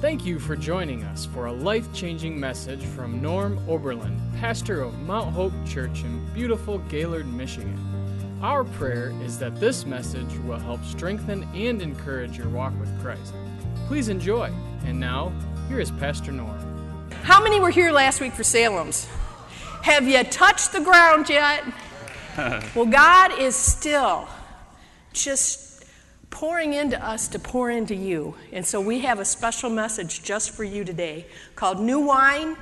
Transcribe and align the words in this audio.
Thank 0.00 0.24
you 0.24 0.38
for 0.38 0.54
joining 0.54 1.02
us 1.02 1.26
for 1.26 1.46
a 1.46 1.52
life 1.52 1.92
changing 1.92 2.38
message 2.38 2.84
from 2.84 3.20
Norm 3.20 3.58
Oberlin, 3.68 4.16
pastor 4.38 4.80
of 4.82 4.96
Mount 5.00 5.34
Hope 5.34 5.52
Church 5.66 6.04
in 6.04 6.24
beautiful 6.32 6.78
Gaylord, 6.88 7.26
Michigan. 7.26 7.76
Our 8.40 8.62
prayer 8.62 9.12
is 9.24 9.40
that 9.40 9.58
this 9.58 9.84
message 9.84 10.32
will 10.46 10.60
help 10.60 10.84
strengthen 10.84 11.42
and 11.52 11.82
encourage 11.82 12.38
your 12.38 12.48
walk 12.48 12.78
with 12.78 12.96
Christ. 13.02 13.34
Please 13.88 14.08
enjoy. 14.08 14.52
And 14.84 15.00
now, 15.00 15.32
here 15.68 15.80
is 15.80 15.90
Pastor 15.90 16.30
Norm. 16.30 17.10
How 17.24 17.42
many 17.42 17.58
were 17.58 17.70
here 17.70 17.90
last 17.90 18.20
week 18.20 18.34
for 18.34 18.44
Salem's? 18.44 19.06
Have 19.82 20.06
you 20.06 20.22
touched 20.22 20.70
the 20.70 20.80
ground 20.80 21.28
yet? 21.28 21.64
well, 22.76 22.86
God 22.86 23.36
is 23.40 23.56
still 23.56 24.28
just 25.12 25.67
pouring 26.38 26.72
into 26.72 27.04
us 27.04 27.26
to 27.26 27.36
pour 27.36 27.68
into 27.68 27.96
you. 27.96 28.32
And 28.52 28.64
so 28.64 28.80
we 28.80 29.00
have 29.00 29.18
a 29.18 29.24
special 29.24 29.68
message 29.68 30.22
just 30.22 30.52
for 30.52 30.62
you 30.62 30.84
today 30.84 31.26
called 31.56 31.80
New 31.80 31.98
Wine, 31.98 32.56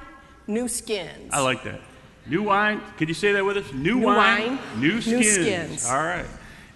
New 0.47 0.67
Skins. 0.67 1.31
I 1.31 1.41
like 1.41 1.63
that. 1.65 1.81
New 2.27 2.43
wine. 2.45 2.81
Could 2.97 3.09
you 3.09 3.15
say 3.15 3.33
that 3.33 3.45
with 3.45 3.59
us? 3.59 3.71
New, 3.75 3.97
New 3.97 4.07
wine, 4.07 4.57
wine, 4.57 4.81
new 4.81 4.95
new 4.95 5.01
skins. 5.03 5.27
skins. 5.27 5.91
All 5.91 6.03
right. 6.03 6.25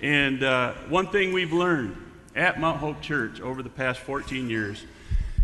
And 0.03 0.45
uh, 0.45 0.75
one 0.91 1.07
thing 1.07 1.33
we've 1.33 1.55
learned 1.55 1.97
at 2.37 2.61
Mount 2.61 2.77
Hope 2.77 3.01
Church 3.01 3.41
over 3.41 3.63
the 3.63 3.71
past 3.71 4.01
14 4.01 4.51
years 4.51 4.85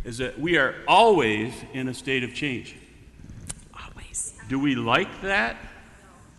is 0.04 0.18
that 0.18 0.38
we 0.38 0.58
are 0.58 0.74
always 0.86 1.54
in 1.72 1.88
a 1.88 1.94
state 1.94 2.22
of 2.22 2.34
change. 2.34 2.76
Always. 3.72 4.34
Do 4.50 4.60
we 4.60 4.74
like 4.74 5.22
that? 5.22 5.56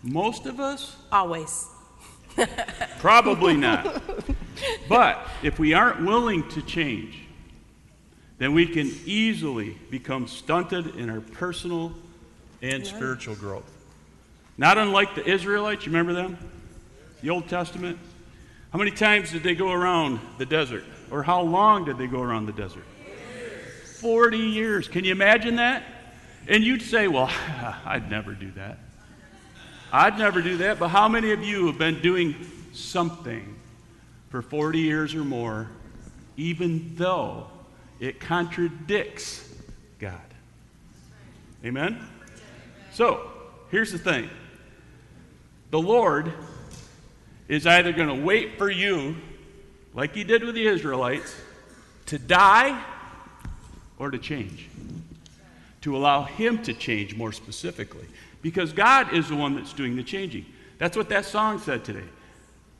Most 0.04 0.46
of 0.46 0.60
us? 0.60 0.94
Always. 1.10 1.66
Probably 2.98 3.56
not. 3.56 4.02
But 4.88 5.26
if 5.42 5.58
we 5.58 5.74
aren't 5.74 6.04
willing 6.04 6.48
to 6.50 6.62
change, 6.62 7.18
then 8.38 8.54
we 8.54 8.66
can 8.66 8.90
easily 9.04 9.76
become 9.90 10.26
stunted 10.26 10.96
in 10.96 11.10
our 11.10 11.20
personal 11.20 11.92
and 12.62 12.86
spiritual 12.86 13.34
growth. 13.34 13.70
Not 14.56 14.78
unlike 14.78 15.14
the 15.14 15.28
Israelites, 15.28 15.86
you 15.86 15.92
remember 15.92 16.12
them? 16.12 16.38
The 17.22 17.30
Old 17.30 17.48
Testament? 17.48 17.98
How 18.72 18.78
many 18.78 18.90
times 18.90 19.30
did 19.30 19.42
they 19.42 19.54
go 19.54 19.72
around 19.72 20.20
the 20.38 20.46
desert? 20.46 20.84
Or 21.10 21.22
how 21.22 21.42
long 21.42 21.84
did 21.84 21.98
they 21.98 22.06
go 22.06 22.20
around 22.20 22.46
the 22.46 22.52
desert? 22.52 22.84
40 24.00 24.38
years. 24.38 24.88
Can 24.88 25.04
you 25.04 25.12
imagine 25.12 25.56
that? 25.56 25.82
And 26.46 26.64
you'd 26.64 26.82
say, 26.82 27.08
well, 27.08 27.30
I'd 27.84 28.10
never 28.10 28.32
do 28.32 28.50
that. 28.52 28.78
I'd 29.92 30.18
never 30.18 30.42
do 30.42 30.58
that, 30.58 30.78
but 30.78 30.88
how 30.88 31.08
many 31.08 31.32
of 31.32 31.42
you 31.42 31.66
have 31.68 31.78
been 31.78 32.00
doing 32.00 32.36
something 32.72 33.56
for 34.30 34.42
40 34.42 34.78
years 34.80 35.14
or 35.14 35.24
more, 35.24 35.68
even 36.36 36.92
though 36.96 37.46
it 37.98 38.20
contradicts 38.20 39.48
God? 39.98 40.20
Amen? 41.64 42.06
So, 42.92 43.30
here's 43.70 43.92
the 43.92 43.98
thing 43.98 44.28
the 45.70 45.80
Lord 45.80 46.32
is 47.48 47.66
either 47.66 47.92
going 47.92 48.08
to 48.08 48.24
wait 48.24 48.58
for 48.58 48.70
you, 48.70 49.16
like 49.94 50.14
he 50.14 50.24
did 50.24 50.44
with 50.44 50.54
the 50.54 50.66
Israelites, 50.66 51.34
to 52.06 52.18
die 52.18 52.82
or 53.98 54.10
to 54.10 54.18
change. 54.18 54.68
To 55.82 55.96
allow 55.96 56.24
him 56.24 56.62
to 56.64 56.74
change 56.74 57.16
more 57.16 57.32
specifically. 57.32 58.06
Because 58.42 58.72
God 58.72 59.12
is 59.12 59.28
the 59.28 59.36
one 59.36 59.56
that's 59.56 59.72
doing 59.72 59.96
the 59.96 60.02
changing. 60.02 60.46
That's 60.78 60.96
what 60.96 61.08
that 61.08 61.24
song 61.24 61.58
said 61.58 61.84
today. 61.84 62.04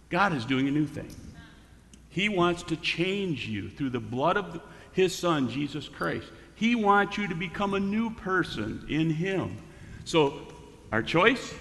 God 0.09 0.33
is 0.33 0.45
doing 0.45 0.69
a 0.69 0.71
new 0.71 0.87
thing. 0.87 1.09
He 2.09 2.29
wants 2.29 2.63
to 2.65 2.77
change 2.77 3.47
you 3.47 3.69
through 3.69 3.91
the 3.91 4.01
blood 4.01 4.37
of 4.37 4.61
his 4.93 5.15
son, 5.15 5.49
Jesus 5.49 5.89
Christ. 5.89 6.27
He 6.55 6.75
wants 6.75 7.19
you 7.19 7.29
to 7.29 7.35
become 7.35 7.75
a 7.75 7.81
new 7.81 8.11
person 8.11 8.85
in 8.89 9.11
him. 9.11 9.57
So, 10.05 10.41
our 10.91 11.03
choice 11.03 11.55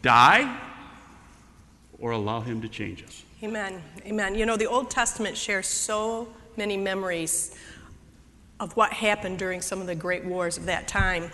die 0.00 0.58
or 1.98 2.12
allow 2.12 2.40
him 2.40 2.62
to 2.62 2.68
change 2.68 3.02
us. 3.02 3.24
Amen. 3.42 3.82
Amen. 4.06 4.34
You 4.34 4.46
know, 4.46 4.56
the 4.56 4.66
Old 4.66 4.90
Testament 4.90 5.36
shares 5.36 5.66
so 5.66 6.28
many 6.56 6.76
memories 6.76 7.56
of 8.60 8.76
what 8.76 8.92
happened 8.92 9.38
during 9.38 9.62
some 9.62 9.80
of 9.80 9.86
the 9.86 9.94
great 9.94 10.24
wars 10.24 10.58
of 10.58 10.66
that 10.66 10.86
time. 10.86 11.30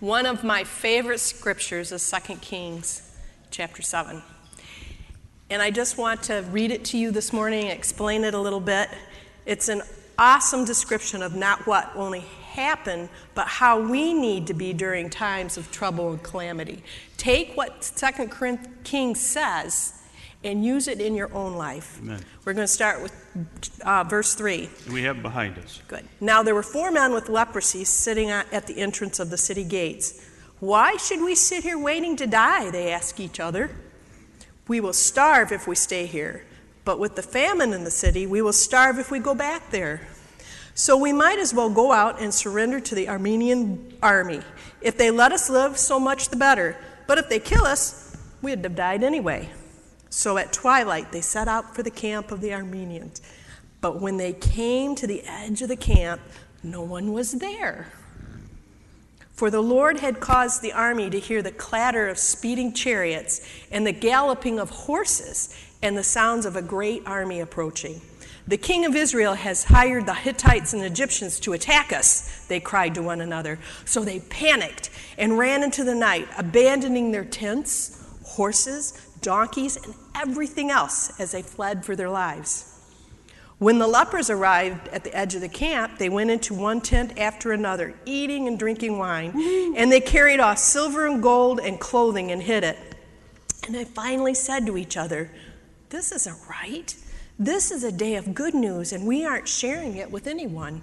One 0.00 0.26
of 0.26 0.44
my 0.44 0.62
favorite 0.62 1.18
scriptures 1.18 1.90
is 1.90 2.08
2 2.10 2.36
Kings 2.36 3.02
chapter 3.50 3.82
7. 3.82 4.22
And 5.50 5.60
I 5.60 5.70
just 5.70 5.98
want 5.98 6.22
to 6.24 6.44
read 6.52 6.70
it 6.70 6.84
to 6.86 6.98
you 6.98 7.10
this 7.10 7.32
morning, 7.32 7.66
explain 7.66 8.22
it 8.22 8.32
a 8.32 8.40
little 8.40 8.60
bit. 8.60 8.88
It's 9.44 9.68
an 9.68 9.82
awesome 10.18 10.64
description 10.64 11.20
of 11.20 11.34
not 11.34 11.66
what 11.66 11.90
only 11.96 12.20
happened, 12.52 13.08
but 13.34 13.48
how 13.48 13.80
we 13.80 14.14
need 14.14 14.46
to 14.46 14.54
be 14.54 14.72
during 14.72 15.10
times 15.10 15.56
of 15.56 15.72
trouble 15.72 16.12
and 16.12 16.22
calamity. 16.22 16.84
Take 17.16 17.56
what 17.56 17.90
2 17.96 18.28
Kings 18.84 19.20
says 19.20 19.97
and 20.44 20.64
use 20.64 20.86
it 20.86 21.00
in 21.00 21.14
your 21.14 21.32
own 21.34 21.54
life. 21.54 21.98
Amen. 22.00 22.20
We're 22.44 22.52
going 22.52 22.66
to 22.66 22.72
start 22.72 23.02
with 23.02 23.12
uh, 23.84 24.04
verse 24.04 24.34
3. 24.34 24.70
We 24.90 25.02
have 25.02 25.22
behind 25.22 25.58
us. 25.58 25.82
Good. 25.88 26.06
Now 26.20 26.42
there 26.42 26.54
were 26.54 26.62
four 26.62 26.90
men 26.90 27.12
with 27.12 27.28
leprosy 27.28 27.84
sitting 27.84 28.30
at 28.30 28.50
at 28.52 28.66
the 28.66 28.78
entrance 28.78 29.18
of 29.18 29.30
the 29.30 29.38
city 29.38 29.64
gates. 29.64 30.24
Why 30.60 30.96
should 30.96 31.22
we 31.22 31.34
sit 31.34 31.62
here 31.62 31.78
waiting 31.78 32.16
to 32.16 32.26
die? 32.26 32.70
They 32.70 32.92
ask 32.92 33.20
each 33.20 33.38
other. 33.38 33.70
We 34.66 34.80
will 34.80 34.92
starve 34.92 35.52
if 35.52 35.66
we 35.66 35.74
stay 35.74 36.06
here, 36.06 36.44
but 36.84 36.98
with 36.98 37.16
the 37.16 37.22
famine 37.22 37.72
in 37.72 37.84
the 37.84 37.90
city, 37.90 38.26
we 38.26 38.42
will 38.42 38.52
starve 38.52 38.98
if 38.98 39.10
we 39.10 39.18
go 39.18 39.34
back 39.34 39.70
there. 39.70 40.08
So 40.74 40.96
we 40.96 41.12
might 41.12 41.38
as 41.38 41.54
well 41.54 41.70
go 41.70 41.90
out 41.90 42.20
and 42.20 42.32
surrender 42.32 42.78
to 42.80 42.94
the 42.94 43.06
Aramean 43.06 43.94
army. 44.02 44.42
If 44.80 44.96
they 44.96 45.10
let 45.10 45.32
us 45.32 45.48
live, 45.48 45.78
so 45.78 45.98
much 45.98 46.28
the 46.28 46.36
better. 46.36 46.76
But 47.06 47.18
if 47.18 47.28
they 47.28 47.40
kill 47.40 47.64
us, 47.64 48.16
we'd 48.42 48.62
have 48.62 48.76
died 48.76 49.02
anyway. 49.02 49.50
So 50.10 50.38
at 50.38 50.52
twilight, 50.52 51.12
they 51.12 51.20
set 51.20 51.48
out 51.48 51.74
for 51.74 51.82
the 51.82 51.90
camp 51.90 52.32
of 52.32 52.40
the 52.40 52.48
Arameans. 52.48 53.20
But 53.80 54.00
when 54.00 54.16
they 54.16 54.32
came 54.32 54.94
to 54.96 55.06
the 55.06 55.22
edge 55.24 55.62
of 55.62 55.68
the 55.68 55.76
camp, 55.76 56.20
no 56.62 56.82
one 56.82 57.12
was 57.12 57.32
there. 57.32 57.92
For 59.38 59.50
the 59.50 59.62
Lord 59.62 60.00
had 60.00 60.18
caused 60.18 60.62
the 60.62 60.72
army 60.72 61.10
to 61.10 61.20
hear 61.20 61.42
the 61.42 61.52
clatter 61.52 62.08
of 62.08 62.18
speeding 62.18 62.72
chariots 62.72 63.40
and 63.70 63.86
the 63.86 63.92
galloping 63.92 64.58
of 64.58 64.70
horses 64.70 65.54
and 65.80 65.96
the 65.96 66.02
sounds 66.02 66.44
of 66.44 66.56
a 66.56 66.62
great 66.62 67.06
army 67.06 67.38
approaching. 67.38 68.00
The 68.48 68.56
king 68.56 68.84
of 68.84 68.96
Israel 68.96 69.34
has 69.34 69.64
hired 69.64 70.06
the 70.06 70.14
Hittites 70.14 70.72
and 70.72 70.82
Egyptians 70.82 71.38
to 71.40 71.52
attack 71.52 71.92
us, 71.92 72.46
they 72.46 72.58
cried 72.58 72.94
to 72.94 73.02
one 73.02 73.20
another. 73.20 73.58
So 73.84 74.02
they 74.02 74.20
panicked 74.20 74.90
and 75.18 75.38
ran 75.38 75.62
into 75.62 75.84
the 75.84 75.94
night, 75.94 76.26
abandoning 76.36 77.12
their 77.12 77.26
tents, 77.26 78.02
horses, 78.38 78.92
donkeys, 79.20 79.76
and 79.76 79.94
everything 80.14 80.70
else 80.70 81.18
as 81.18 81.32
they 81.32 81.42
fled 81.42 81.84
for 81.84 81.96
their 81.96 82.08
lives. 82.08 82.72
When 83.58 83.80
the 83.80 83.88
lepers 83.88 84.30
arrived 84.30 84.86
at 84.88 85.02
the 85.02 85.12
edge 85.12 85.34
of 85.34 85.40
the 85.40 85.48
camp, 85.48 85.98
they 85.98 86.08
went 86.08 86.30
into 86.30 86.54
one 86.54 86.80
tent 86.80 87.18
after 87.18 87.50
another, 87.50 87.94
eating 88.06 88.46
and 88.46 88.56
drinking 88.56 88.96
wine, 88.96 89.32
mm-hmm. 89.32 89.74
and 89.76 89.90
they 89.90 90.00
carried 90.00 90.38
off 90.38 90.58
silver 90.58 91.04
and 91.08 91.20
gold 91.20 91.58
and 91.58 91.80
clothing 91.80 92.30
and 92.30 92.40
hid 92.40 92.62
it. 92.62 92.78
And 93.66 93.74
they 93.74 93.84
finally 93.84 94.34
said 94.34 94.64
to 94.66 94.78
each 94.78 94.96
other, 94.96 95.32
This 95.90 96.12
isn't 96.12 96.38
right. 96.48 96.94
This 97.36 97.72
is 97.72 97.82
a 97.82 97.90
day 97.90 98.14
of 98.14 98.32
good 98.32 98.54
news, 98.54 98.92
and 98.92 99.04
we 99.04 99.26
aren't 99.26 99.48
sharing 99.48 99.96
it 99.96 100.12
with 100.12 100.28
anyone. 100.28 100.82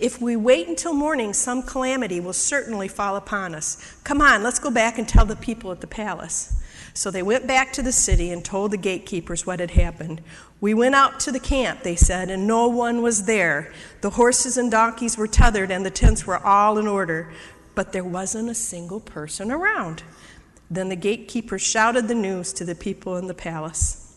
If 0.00 0.20
we 0.20 0.34
wait 0.34 0.66
until 0.66 0.94
morning, 0.94 1.32
some 1.32 1.62
calamity 1.62 2.18
will 2.18 2.32
certainly 2.32 2.88
fall 2.88 3.14
upon 3.14 3.54
us. 3.54 4.00
Come 4.02 4.20
on, 4.20 4.42
let's 4.42 4.58
go 4.58 4.72
back 4.72 4.98
and 4.98 5.06
tell 5.06 5.24
the 5.24 5.36
people 5.36 5.70
at 5.70 5.80
the 5.80 5.86
palace. 5.86 6.60
So 6.96 7.10
they 7.10 7.24
went 7.24 7.48
back 7.48 7.72
to 7.72 7.82
the 7.82 7.90
city 7.90 8.30
and 8.30 8.44
told 8.44 8.70
the 8.70 8.76
gatekeepers 8.76 9.44
what 9.44 9.58
had 9.58 9.72
happened. 9.72 10.22
We 10.60 10.74
went 10.74 10.94
out 10.94 11.18
to 11.20 11.32
the 11.32 11.40
camp, 11.40 11.82
they 11.82 11.96
said, 11.96 12.30
and 12.30 12.46
no 12.46 12.68
one 12.68 13.02
was 13.02 13.26
there. 13.26 13.72
The 14.00 14.10
horses 14.10 14.56
and 14.56 14.70
donkeys 14.70 15.18
were 15.18 15.26
tethered, 15.26 15.72
and 15.72 15.84
the 15.84 15.90
tents 15.90 16.24
were 16.24 16.38
all 16.38 16.78
in 16.78 16.86
order, 16.86 17.32
but 17.74 17.92
there 17.92 18.04
wasn't 18.04 18.48
a 18.48 18.54
single 18.54 19.00
person 19.00 19.50
around. 19.50 20.04
Then 20.70 20.88
the 20.88 20.96
gatekeepers 20.96 21.62
shouted 21.62 22.06
the 22.06 22.14
news 22.14 22.52
to 22.54 22.64
the 22.64 22.76
people 22.76 23.16
in 23.16 23.26
the 23.26 23.34
palace. 23.34 24.16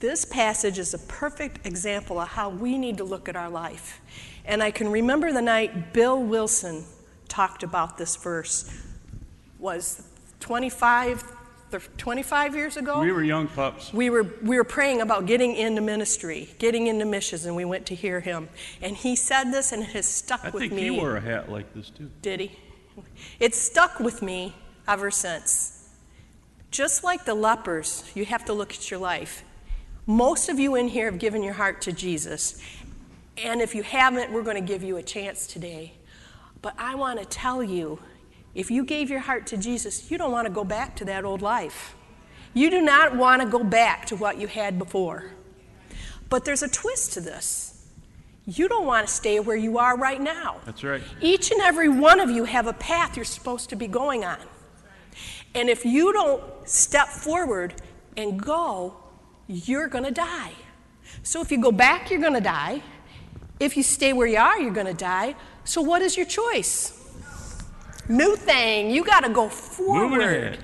This 0.00 0.24
passage 0.24 0.78
is 0.78 0.94
a 0.94 0.98
perfect 0.98 1.66
example 1.66 2.18
of 2.18 2.28
how 2.28 2.48
we 2.48 2.78
need 2.78 2.96
to 2.96 3.04
look 3.04 3.28
at 3.28 3.36
our 3.36 3.50
life. 3.50 4.00
And 4.46 4.62
I 4.62 4.70
can 4.70 4.90
remember 4.90 5.32
the 5.32 5.42
night 5.42 5.92
Bill 5.92 6.20
Wilson 6.20 6.84
talked 7.28 7.62
about 7.62 7.98
this 7.98 8.16
verse 8.16 8.68
was 9.60 10.02
25 10.40 11.22
25 11.80 12.54
years 12.54 12.76
ago 12.76 13.00
We 13.00 13.12
were 13.12 13.22
young 13.24 13.48
pups. 13.48 13.92
we 13.92 14.10
were 14.10 14.24
we 14.42 14.56
were 14.56 14.64
praying 14.64 15.00
about 15.00 15.26
getting 15.26 15.54
into 15.56 15.80
ministry 15.80 16.50
getting 16.58 16.86
into 16.86 17.04
missions 17.04 17.44
and 17.46 17.56
we 17.56 17.64
went 17.64 17.86
to 17.86 17.94
hear 17.94 18.20
him 18.20 18.48
and 18.80 18.96
he 18.96 19.16
said 19.16 19.44
this 19.52 19.72
and 19.72 19.82
it 19.82 19.90
has 19.90 20.06
stuck 20.06 20.44
I 20.44 20.50
with 20.50 20.62
think 20.62 20.72
me 20.72 20.82
he 20.84 20.90
wore 20.90 21.16
a 21.16 21.20
hat 21.20 21.50
like 21.50 21.72
this 21.74 21.90
too. 21.90 22.10
did 22.22 22.40
he 22.40 22.50
it's 23.40 23.58
stuck 23.58 24.00
with 24.00 24.22
me 24.22 24.54
ever 24.86 25.10
since 25.10 25.88
just 26.70 27.04
like 27.04 27.24
the 27.24 27.34
lepers 27.34 28.10
you 28.14 28.24
have 28.24 28.44
to 28.46 28.52
look 28.52 28.72
at 28.74 28.90
your 28.90 29.00
life 29.00 29.44
most 30.06 30.48
of 30.48 30.58
you 30.58 30.74
in 30.74 30.88
here 30.88 31.10
have 31.10 31.18
given 31.20 31.42
your 31.42 31.54
heart 31.54 31.80
to 31.82 31.92
jesus 31.92 32.60
And 33.38 33.62
if 33.62 33.74
you 33.74 33.82
haven't, 33.82 34.30
we're 34.30 34.42
going 34.44 34.60
to 34.66 34.72
give 34.72 34.82
you 34.82 34.98
a 34.98 35.02
chance 35.02 35.46
today. 35.46 35.94
But 36.60 36.74
I 36.76 36.94
want 36.96 37.18
to 37.18 37.24
tell 37.24 37.62
you 37.62 37.98
if 38.54 38.70
you 38.70 38.84
gave 38.84 39.10
your 39.10 39.20
heart 39.20 39.46
to 39.48 39.56
Jesus, 39.56 40.10
you 40.10 40.18
don't 40.18 40.32
want 40.32 40.46
to 40.46 40.52
go 40.52 40.64
back 40.64 40.96
to 40.96 41.04
that 41.06 41.24
old 41.24 41.42
life. 41.42 41.94
You 42.54 42.70
do 42.70 42.82
not 42.82 43.16
want 43.16 43.40
to 43.40 43.48
go 43.48 43.64
back 43.64 44.06
to 44.06 44.16
what 44.16 44.38
you 44.38 44.46
had 44.46 44.78
before. 44.78 45.32
But 46.28 46.44
there's 46.44 46.62
a 46.62 46.68
twist 46.68 47.14
to 47.14 47.20
this. 47.20 47.86
You 48.44 48.68
don't 48.68 48.86
want 48.86 49.06
to 49.06 49.12
stay 49.12 49.38
where 49.40 49.56
you 49.56 49.78
are 49.78 49.96
right 49.96 50.20
now. 50.20 50.60
That's 50.66 50.82
right. 50.82 51.02
Each 51.20 51.50
and 51.50 51.60
every 51.60 51.88
one 51.88 52.20
of 52.20 52.30
you 52.30 52.44
have 52.44 52.66
a 52.66 52.72
path 52.72 53.16
you're 53.16 53.24
supposed 53.24 53.70
to 53.70 53.76
be 53.76 53.86
going 53.86 54.24
on. 54.24 54.40
And 55.54 55.68
if 55.68 55.84
you 55.84 56.12
don't 56.12 56.42
step 56.68 57.08
forward 57.08 57.74
and 58.16 58.42
go, 58.42 58.96
you're 59.46 59.86
going 59.86 60.04
to 60.04 60.10
die. 60.10 60.52
So 61.22 61.40
if 61.40 61.52
you 61.52 61.60
go 61.60 61.72
back, 61.72 62.10
you're 62.10 62.20
going 62.20 62.34
to 62.34 62.40
die. 62.40 62.82
If 63.60 63.76
you 63.76 63.82
stay 63.82 64.12
where 64.12 64.26
you 64.26 64.38
are, 64.38 64.58
you're 64.58 64.72
going 64.72 64.86
to 64.86 64.94
die. 64.94 65.36
So 65.64 65.80
what 65.80 66.02
is 66.02 66.16
your 66.16 66.26
choice? 66.26 66.98
New 68.08 68.36
thing. 68.36 68.90
You 68.90 69.04
got 69.04 69.20
to 69.20 69.30
go 69.30 69.48
forward. 69.48 70.58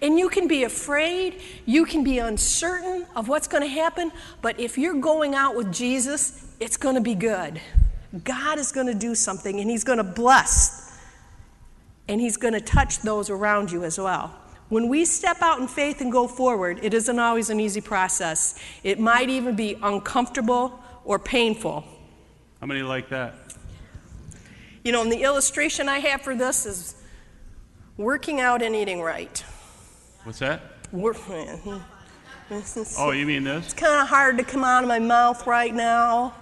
And 0.00 0.18
you 0.18 0.28
can 0.28 0.46
be 0.46 0.62
afraid, 0.62 1.40
you 1.66 1.84
can 1.84 2.04
be 2.04 2.18
uncertain 2.20 3.04
of 3.16 3.26
what's 3.26 3.48
going 3.48 3.64
to 3.64 3.68
happen, 3.68 4.12
but 4.42 4.60
if 4.60 4.78
you're 4.78 5.00
going 5.00 5.34
out 5.34 5.56
with 5.56 5.72
Jesus, 5.72 6.46
it's 6.60 6.76
going 6.76 6.94
to 6.94 7.00
be 7.00 7.16
good. 7.16 7.60
God 8.22 8.60
is 8.60 8.70
going 8.70 8.86
to 8.86 8.94
do 8.94 9.16
something, 9.16 9.58
and 9.58 9.68
He's 9.68 9.82
going 9.82 9.98
to 9.98 10.04
bless, 10.04 10.96
and 12.06 12.20
He's 12.20 12.36
going 12.36 12.54
to 12.54 12.60
touch 12.60 13.00
those 13.00 13.28
around 13.28 13.72
you 13.72 13.82
as 13.82 13.98
well. 13.98 14.32
When 14.68 14.88
we 14.88 15.04
step 15.04 15.38
out 15.42 15.58
in 15.60 15.66
faith 15.66 16.00
and 16.00 16.12
go 16.12 16.28
forward, 16.28 16.78
it 16.82 16.94
isn't 16.94 17.18
always 17.18 17.50
an 17.50 17.58
easy 17.58 17.80
process. 17.80 18.58
It 18.84 19.00
might 19.00 19.30
even 19.30 19.56
be 19.56 19.76
uncomfortable 19.82 20.80
or 21.04 21.18
painful. 21.18 21.84
How 22.60 22.66
many 22.66 22.82
like 22.82 23.08
that? 23.08 23.34
You 24.84 24.92
know, 24.92 25.02
and 25.02 25.12
the 25.12 25.22
illustration 25.22 25.88
I 25.88 25.98
have 25.98 26.22
for 26.22 26.34
this 26.34 26.66
is 26.66 26.94
working 27.96 28.40
out 28.40 28.62
and 28.62 28.74
eating 28.74 29.02
right. 29.02 29.44
What's 30.24 30.38
that? 30.38 30.62
Work, 30.92 31.16
is 32.50 32.96
Oh, 32.98 33.10
you 33.10 33.26
mean 33.26 33.44
this? 33.44 33.66
It's 33.66 33.74
kind 33.74 34.00
of 34.00 34.08
hard 34.08 34.38
to 34.38 34.44
come 34.44 34.64
out 34.64 34.82
of 34.82 34.88
my 34.88 34.98
mouth 34.98 35.46
right 35.46 35.74
now. 35.74 36.34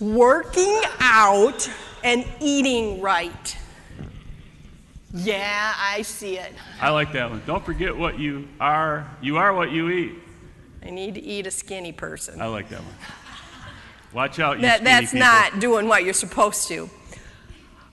Working 0.00 0.80
out 1.00 1.68
and 2.04 2.24
eating 2.40 3.00
right. 3.00 3.56
Yeah, 5.14 5.74
I 5.78 6.02
see 6.02 6.38
it. 6.38 6.52
I 6.80 6.90
like 6.90 7.12
that 7.12 7.30
one. 7.30 7.42
Don't 7.46 7.64
forget 7.64 7.96
what 7.96 8.18
you 8.18 8.48
are. 8.60 9.10
You 9.20 9.36
are 9.36 9.52
what 9.52 9.70
you 9.70 9.90
eat. 9.90 10.14
I 10.84 10.90
need 10.90 11.14
to 11.14 11.22
eat 11.22 11.46
a 11.46 11.50
skinny 11.50 11.92
person. 11.92 12.40
I 12.40 12.46
like 12.46 12.68
that 12.70 12.80
one. 12.80 12.94
Watch 14.14 14.38
out, 14.38 14.56
you 14.56 14.62
That, 14.62 14.84
that's 14.84 15.12
people. 15.12 15.20
not 15.26 15.60
doing 15.60 15.88
what 15.88 16.04
you're 16.04 16.12
supposed 16.14 16.68
to. 16.68 16.88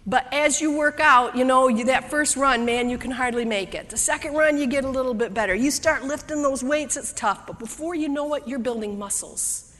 But 0.05 0.27
as 0.33 0.59
you 0.59 0.75
work 0.75 0.99
out, 0.99 1.35
you 1.37 1.45
know, 1.45 1.67
you, 1.67 1.85
that 1.85 2.09
first 2.09 2.35
run, 2.35 2.65
man, 2.65 2.89
you 2.89 2.97
can 2.97 3.11
hardly 3.11 3.45
make 3.45 3.75
it. 3.75 3.89
The 3.89 3.97
second 3.97 4.33
run, 4.33 4.57
you 4.57 4.65
get 4.65 4.83
a 4.83 4.89
little 4.89 5.13
bit 5.13 5.33
better. 5.33 5.53
You 5.53 5.69
start 5.69 6.03
lifting 6.03 6.41
those 6.41 6.63
weights, 6.63 6.97
it's 6.97 7.13
tough. 7.13 7.45
But 7.45 7.59
before 7.59 7.93
you 7.95 8.09
know 8.09 8.33
it, 8.33 8.47
you're 8.47 8.59
building 8.59 8.97
muscles. 8.97 9.75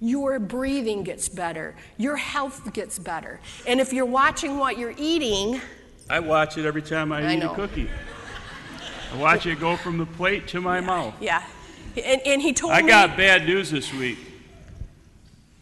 Your 0.00 0.38
breathing 0.38 1.02
gets 1.04 1.28
better. 1.28 1.74
Your 1.96 2.16
health 2.16 2.72
gets 2.72 2.98
better. 2.98 3.40
And 3.66 3.80
if 3.80 3.92
you're 3.92 4.06
watching 4.06 4.58
what 4.58 4.78
you're 4.78 4.94
eating, 4.96 5.60
I 6.08 6.20
watch 6.20 6.58
it 6.58 6.64
every 6.66 6.82
time 6.82 7.12
I, 7.12 7.22
I 7.22 7.34
eat 7.34 7.38
know. 7.38 7.52
a 7.52 7.54
cookie. 7.54 7.88
I 9.12 9.16
watch 9.18 9.46
it 9.46 9.58
go 9.60 9.76
from 9.76 9.98
the 9.98 10.06
plate 10.06 10.48
to 10.48 10.60
my 10.60 10.80
mouth. 10.80 11.14
yeah. 11.20 11.42
And, 11.96 12.20
and 12.24 12.40
he 12.42 12.52
told 12.52 12.72
I 12.72 12.82
me. 12.82 12.88
got 12.88 13.16
bad 13.16 13.46
news 13.46 13.70
this 13.70 13.92
week. 13.92 14.18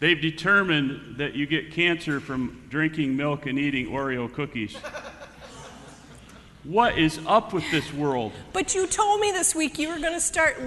They've 0.00 0.20
determined 0.20 1.19
that 1.19 1.35
you 1.35 1.47
get 1.47 1.73
cancer 1.73 2.20
from 2.20 2.62
drinking 2.70 3.17
milk 3.17 3.44
and 3.44 3.58
eating 3.58 3.88
Oreo 3.88 4.32
cookies. 4.32 4.75
What 6.64 6.97
is 6.97 7.20
up 7.26 7.52
with 7.52 7.70
this 7.70 7.93
world? 7.93 8.32
But 8.55 8.75
you 8.75 8.87
told 8.87 9.20
me 9.20 9.31
this 9.31 9.55
week 9.55 9.79
you 9.79 9.88
were 9.88 9.99
going 9.99 10.14
to 10.14 10.20
start 10.20 10.58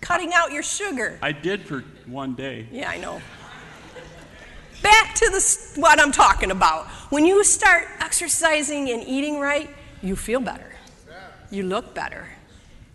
cutting 0.00 0.32
out 0.34 0.50
your 0.50 0.64
sugar. 0.64 1.20
I 1.22 1.30
did 1.30 1.62
for 1.62 1.84
one 2.06 2.34
day. 2.34 2.66
Yeah, 2.72 2.90
I 2.90 2.98
know. 2.98 3.22
Back 4.82 5.14
to 5.14 5.30
this, 5.30 5.74
what 5.76 6.00
I'm 6.00 6.12
talking 6.12 6.50
about. 6.50 6.88
When 7.10 7.24
you 7.24 7.44
start 7.44 7.86
exercising 8.00 8.90
and 8.90 9.04
eating 9.04 9.38
right, 9.38 9.70
you 10.02 10.16
feel 10.16 10.40
better. 10.40 10.72
You 11.48 11.62
look 11.62 11.94
better. 11.94 12.28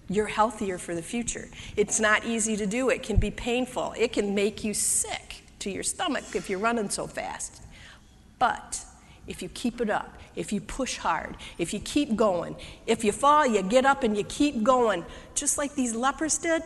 You're 0.10 0.28
healthier 0.28 0.78
for 0.78 0.94
the 0.94 1.02
future. 1.02 1.48
It's 1.78 2.02
not 2.02 2.26
easy 2.26 2.58
to 2.58 2.66
do, 2.66 2.90
it 2.90 3.02
can 3.02 3.16
be 3.16 3.32
painful. 3.32 3.94
It 3.98 4.12
can 4.12 4.36
make 4.36 4.66
you 4.66 4.74
sick 4.74 5.29
to 5.60 5.72
your 5.72 5.84
stomach 5.84 6.24
if 6.36 6.50
you're 6.50 6.60
running 6.60 6.90
so 6.90 7.08
fast. 7.08 7.62
But 8.38 8.84
if 9.28 9.42
you 9.42 9.50
keep 9.50 9.82
it 9.82 9.90
up, 9.90 10.18
if 10.36 10.54
you 10.54 10.62
push 10.62 10.98
hard, 10.98 11.36
if 11.58 11.74
you 11.74 11.80
keep 11.80 12.16
going, 12.16 12.56
if 12.88 13.04
you 13.04 13.12
fall, 13.12 13.46
you 13.46 13.62
get 13.62 13.86
up 13.86 14.04
and 14.04 14.18
you 14.18 14.24
keep 14.24 14.64
going, 14.64 15.06
just 15.36 15.58
like 15.58 15.76
these 15.76 15.94
lepers 15.94 16.38
did, 16.38 16.64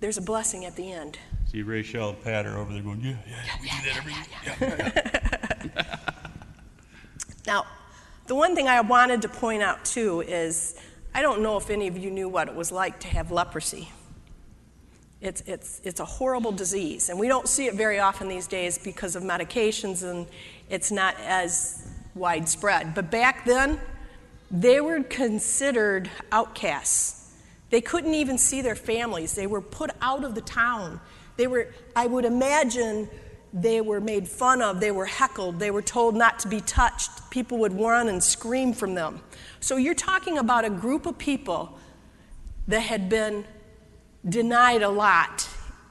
there's 0.00 0.18
a 0.18 0.22
blessing 0.22 0.64
at 0.64 0.76
the 0.76 0.92
end. 0.92 1.18
See 1.50 1.62
Rachel 1.62 2.10
and 2.10 2.22
Pat 2.22 2.44
are 2.44 2.58
over 2.58 2.72
there 2.72 2.82
going, 2.82 3.00
yeah, 3.00 3.16
yeah, 3.26 3.56
we 3.60 3.68
do 3.68 3.76
that 3.84 5.26
every 5.66 5.82
Now, 7.46 7.64
the 8.26 8.34
one 8.34 8.54
thing 8.54 8.68
I 8.68 8.80
wanted 8.80 9.22
to 9.22 9.28
point 9.28 9.62
out 9.62 9.84
too 9.84 10.20
is 10.20 10.78
I 11.14 11.22
don't 11.22 11.40
know 11.40 11.56
if 11.56 11.70
any 11.70 11.86
of 11.86 11.96
you 11.96 12.10
knew 12.10 12.28
what 12.28 12.48
it 12.48 12.54
was 12.54 12.72
like 12.72 13.00
to 13.00 13.08
have 13.08 13.30
leprosy. 13.30 13.88
It's, 15.26 15.42
it's, 15.44 15.80
it's 15.82 15.98
a 15.98 16.04
horrible 16.04 16.52
disease, 16.52 17.08
and 17.08 17.18
we 17.18 17.26
don't 17.26 17.48
see 17.48 17.66
it 17.66 17.74
very 17.74 17.98
often 17.98 18.28
these 18.28 18.46
days 18.46 18.78
because 18.78 19.16
of 19.16 19.24
medications 19.24 20.08
and 20.08 20.26
it's 20.70 20.92
not 20.92 21.16
as 21.20 21.88
widespread. 22.14 22.94
But 22.94 23.10
back 23.10 23.44
then, 23.44 23.80
they 24.52 24.80
were 24.80 25.02
considered 25.02 26.08
outcasts. 26.30 27.34
They 27.70 27.80
couldn't 27.80 28.14
even 28.14 28.38
see 28.38 28.62
their 28.62 28.76
families. 28.76 29.34
They 29.34 29.48
were 29.48 29.60
put 29.60 29.90
out 30.00 30.22
of 30.22 30.36
the 30.36 30.40
town. 30.42 31.00
They 31.36 31.48
were, 31.48 31.74
I 31.96 32.06
would 32.06 32.24
imagine, 32.24 33.08
they 33.52 33.80
were 33.80 34.00
made 34.00 34.28
fun 34.28 34.62
of. 34.62 34.78
They 34.78 34.92
were 34.92 35.06
heckled. 35.06 35.58
They 35.58 35.72
were 35.72 35.82
told 35.82 36.14
not 36.14 36.38
to 36.40 36.48
be 36.48 36.60
touched. 36.60 37.10
People 37.30 37.58
would 37.58 37.72
run 37.72 38.08
and 38.08 38.22
scream 38.22 38.72
from 38.72 38.94
them. 38.94 39.20
So 39.58 39.76
you're 39.76 39.94
talking 39.94 40.38
about 40.38 40.64
a 40.64 40.70
group 40.70 41.04
of 41.04 41.18
people 41.18 41.76
that 42.68 42.80
had 42.80 43.08
been 43.08 43.44
denied 44.28 44.82
a 44.82 44.88
lot 44.88 45.48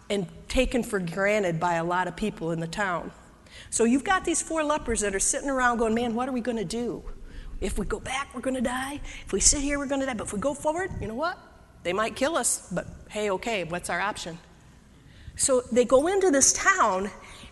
and 0.09 0.27
taken 0.47 0.83
for 0.83 0.99
granted 0.99 1.59
by 1.59 1.75
a 1.75 1.83
lot 1.83 2.07
of 2.07 2.15
people 2.15 2.51
in 2.51 2.59
the 2.59 2.67
town. 2.67 3.11
So 3.69 3.83
you've 3.83 4.03
got 4.03 4.25
these 4.25 4.41
four 4.41 4.63
lepers 4.63 5.01
that 5.01 5.15
are 5.15 5.19
sitting 5.19 5.49
around 5.49 5.77
going, 5.77 5.93
Man, 5.93 6.13
what 6.13 6.29
are 6.29 6.31
we 6.31 6.41
going 6.41 6.57
to 6.57 6.65
do? 6.65 7.03
If 7.61 7.77
we 7.77 7.85
go 7.85 7.99
back, 7.99 8.33
we're 8.35 8.41
going 8.41 8.55
to 8.55 8.61
die. 8.61 8.99
If 9.25 9.31
we 9.31 9.39
sit 9.39 9.61
here, 9.61 9.79
we're 9.79 9.87
going 9.87 10.01
to 10.01 10.05
die. 10.07 10.13
But 10.13 10.27
if 10.27 10.33
we 10.33 10.39
go 10.39 10.53
forward, 10.53 10.91
you 10.99 11.07
know 11.07 11.15
what? 11.15 11.39
They 11.83 11.93
might 11.93 12.15
kill 12.15 12.35
us, 12.35 12.67
but 12.71 12.87
hey, 13.09 13.29
okay, 13.31 13.63
what's 13.63 13.89
our 13.89 14.01
option? 14.01 14.39
So 15.35 15.61
they 15.71 15.85
go 15.85 16.07
into 16.07 16.31
this 16.31 16.53
town 16.53 17.11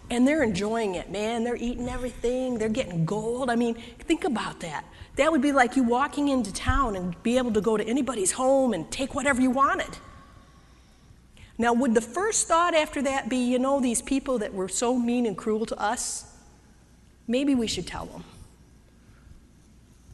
and 0.10 0.28
they're 0.28 0.44
enjoying 0.44 0.96
it, 0.96 1.12
man. 1.12 1.44
They're 1.44 1.56
eating 1.56 1.88
everything, 1.88 2.58
they're 2.58 2.70
getting 2.70 3.06
gold. 3.06 3.50
I 3.50 3.56
mean, 3.56 3.76
think 4.00 4.24
about 4.24 4.60
that. 4.62 4.86
That 5.18 5.32
would 5.32 5.42
be 5.42 5.52
like 5.52 5.76
you 5.76 5.84
walking 5.84 6.30
into 6.30 6.52
town 6.52 6.96
and 6.96 7.22
be 7.24 7.38
able 7.38 7.54
to 7.54 7.62
go 7.62 7.78
to 7.78 7.86
anybody's 7.86 8.32
home 8.32 8.74
and 8.74 8.90
take 8.92 9.14
whatever 9.14 9.42
you 9.42 9.52
wanted. 9.52 9.98
Now, 11.58 11.74
would 11.74 11.94
the 11.94 12.02
first 12.02 12.48
thought 12.48 12.74
after 12.74 13.02
that 13.04 13.30
be, 13.30 13.38
you 13.38 13.60
know, 13.60 13.80
these 13.80 14.02
people 14.02 14.40
that 14.40 14.54
were 14.54 14.68
so 14.68 14.98
mean 14.98 15.26
and 15.26 15.38
cruel 15.38 15.66
to 15.68 15.80
us? 15.80 16.26
Maybe 17.28 17.54
we 17.56 17.68
should 17.68 17.88
tell 17.88 18.06
them. 18.06 18.24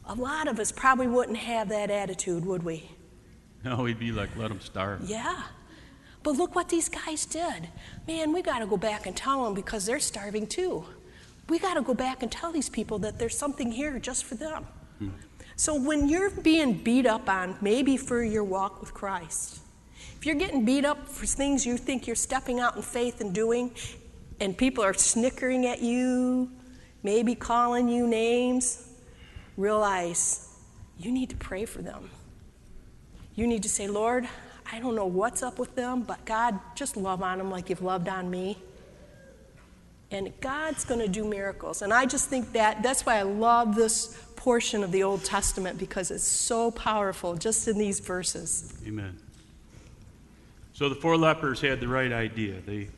A 0.06 0.14
lot 0.14 0.48
of 0.48 0.58
us 0.58 0.70
probably 0.70 1.06
wouldn't 1.06 1.38
have 1.38 1.68
that 1.70 1.90
attitude, 1.90 2.44
would 2.44 2.62
we? 2.62 2.90
No, 3.64 3.82
we'd 3.82 3.98
be 3.98 4.12
like, 4.12 4.34
let 4.36 4.48
them 4.48 4.60
starve. 4.60 5.08
Yeah. 5.08 5.42
But 6.22 6.32
look 6.32 6.54
what 6.54 6.68
these 6.68 6.88
guys 6.88 7.24
did. 7.24 7.68
Man, 8.06 8.32
we 8.32 8.42
got 8.42 8.58
to 8.58 8.66
go 8.66 8.76
back 8.76 9.06
and 9.06 9.16
tell 9.16 9.44
them 9.44 9.54
because 9.54 9.86
they're 9.86 10.00
starving 10.00 10.46
too. 10.46 10.84
We 11.48 11.58
got 11.58 11.74
to 11.74 11.82
go 11.82 11.94
back 11.94 12.22
and 12.22 12.30
tell 12.30 12.52
these 12.52 12.68
people 12.68 12.98
that 13.00 13.18
there's 13.18 13.36
something 13.36 13.72
here 13.72 13.98
just 13.98 14.24
for 14.24 14.34
them. 14.34 14.66
Hmm. 14.98 15.08
So 15.56 15.74
when 15.74 16.08
you're 16.08 16.30
being 16.30 16.74
beat 16.74 17.06
up 17.06 17.28
on, 17.28 17.56
maybe 17.60 17.96
for 17.96 18.22
your 18.22 18.44
walk 18.44 18.80
with 18.80 18.94
Christ, 18.94 19.60
if 20.20 20.26
you're 20.26 20.34
getting 20.34 20.66
beat 20.66 20.84
up 20.84 21.08
for 21.08 21.24
things 21.24 21.64
you 21.64 21.78
think 21.78 22.06
you're 22.06 22.14
stepping 22.14 22.60
out 22.60 22.76
in 22.76 22.82
faith 22.82 23.22
and 23.22 23.34
doing, 23.34 23.70
and 24.38 24.54
people 24.54 24.84
are 24.84 24.92
snickering 24.92 25.64
at 25.64 25.80
you, 25.80 26.50
maybe 27.02 27.34
calling 27.34 27.88
you 27.88 28.06
names, 28.06 28.86
realize 29.56 30.58
you 30.98 31.10
need 31.10 31.30
to 31.30 31.36
pray 31.36 31.64
for 31.64 31.80
them. 31.80 32.10
You 33.34 33.46
need 33.46 33.62
to 33.62 33.70
say, 33.70 33.88
Lord, 33.88 34.28
I 34.70 34.78
don't 34.78 34.94
know 34.94 35.06
what's 35.06 35.42
up 35.42 35.58
with 35.58 35.74
them, 35.74 36.02
but 36.02 36.22
God, 36.26 36.60
just 36.74 36.98
love 36.98 37.22
on 37.22 37.38
them 37.38 37.50
like 37.50 37.70
you've 37.70 37.80
loved 37.80 38.06
on 38.06 38.30
me. 38.30 38.58
And 40.10 40.38
God's 40.42 40.84
going 40.84 41.00
to 41.00 41.08
do 41.08 41.24
miracles. 41.24 41.80
And 41.80 41.94
I 41.94 42.04
just 42.04 42.28
think 42.28 42.52
that 42.52 42.82
that's 42.82 43.06
why 43.06 43.16
I 43.16 43.22
love 43.22 43.74
this 43.74 44.22
portion 44.36 44.84
of 44.84 44.92
the 44.92 45.02
Old 45.02 45.24
Testament 45.24 45.78
because 45.78 46.10
it's 46.10 46.24
so 46.24 46.70
powerful 46.70 47.36
just 47.36 47.66
in 47.68 47.78
these 47.78 48.00
verses. 48.00 48.74
Amen. 48.86 49.18
So 50.80 50.88
the 50.88 50.94
four 50.94 51.18
lepers 51.18 51.60
had 51.60 51.78
the 51.78 51.88
right 51.88 52.10
idea. 52.10 52.54
They 52.64 52.88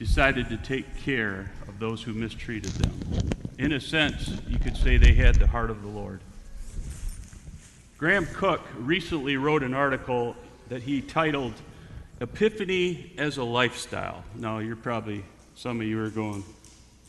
decided 0.00 0.48
to 0.48 0.56
take 0.56 0.96
care 1.04 1.52
of 1.68 1.78
those 1.78 2.02
who 2.02 2.12
mistreated 2.12 2.72
them. 2.72 3.30
In 3.60 3.74
a 3.74 3.80
sense, 3.80 4.32
you 4.48 4.58
could 4.58 4.76
say 4.76 4.96
they 4.96 5.14
had 5.14 5.36
the 5.36 5.46
heart 5.46 5.70
of 5.70 5.80
the 5.82 5.88
Lord. 5.88 6.20
Graham 7.98 8.26
Cooke 8.26 8.66
recently 8.76 9.36
wrote 9.36 9.62
an 9.62 9.74
article 9.74 10.34
that 10.68 10.82
he 10.82 11.00
titled 11.00 11.54
Epiphany 12.20 13.12
as 13.16 13.36
a 13.36 13.44
Lifestyle. 13.44 14.24
Now, 14.34 14.58
you're 14.58 14.74
probably, 14.74 15.24
some 15.54 15.80
of 15.80 15.86
you 15.86 16.02
are 16.02 16.10
going, 16.10 16.42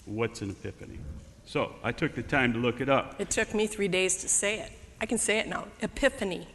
What's 0.05 0.43
an 0.43 0.51
epiphany? 0.51 1.00
So 1.48 1.74
I 1.83 1.93
took 1.93 2.13
the 2.13 2.21
time 2.21 2.53
to 2.53 2.60
look 2.60 2.79
it 2.79 2.89
up. 2.89 3.19
It 3.19 3.31
took 3.31 3.55
me 3.55 3.65
three 3.65 3.88
days 3.88 4.17
to 4.17 4.29
say 4.29 4.60
it. 4.60 4.71
I 5.01 5.07
can 5.07 5.17
say 5.17 5.39
it 5.39 5.48
now. 5.48 5.65
Epiphany. 5.81 6.48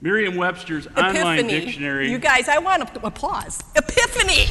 Merriam 0.00 0.36
Webster's 0.36 0.86
Epiphany. 0.86 1.18
online 1.18 1.46
dictionary. 1.46 2.10
You 2.10 2.18
guys, 2.18 2.48
I 2.48 2.58
want 2.58 2.82
applause. 3.02 3.62
Epiphany. 3.74 4.46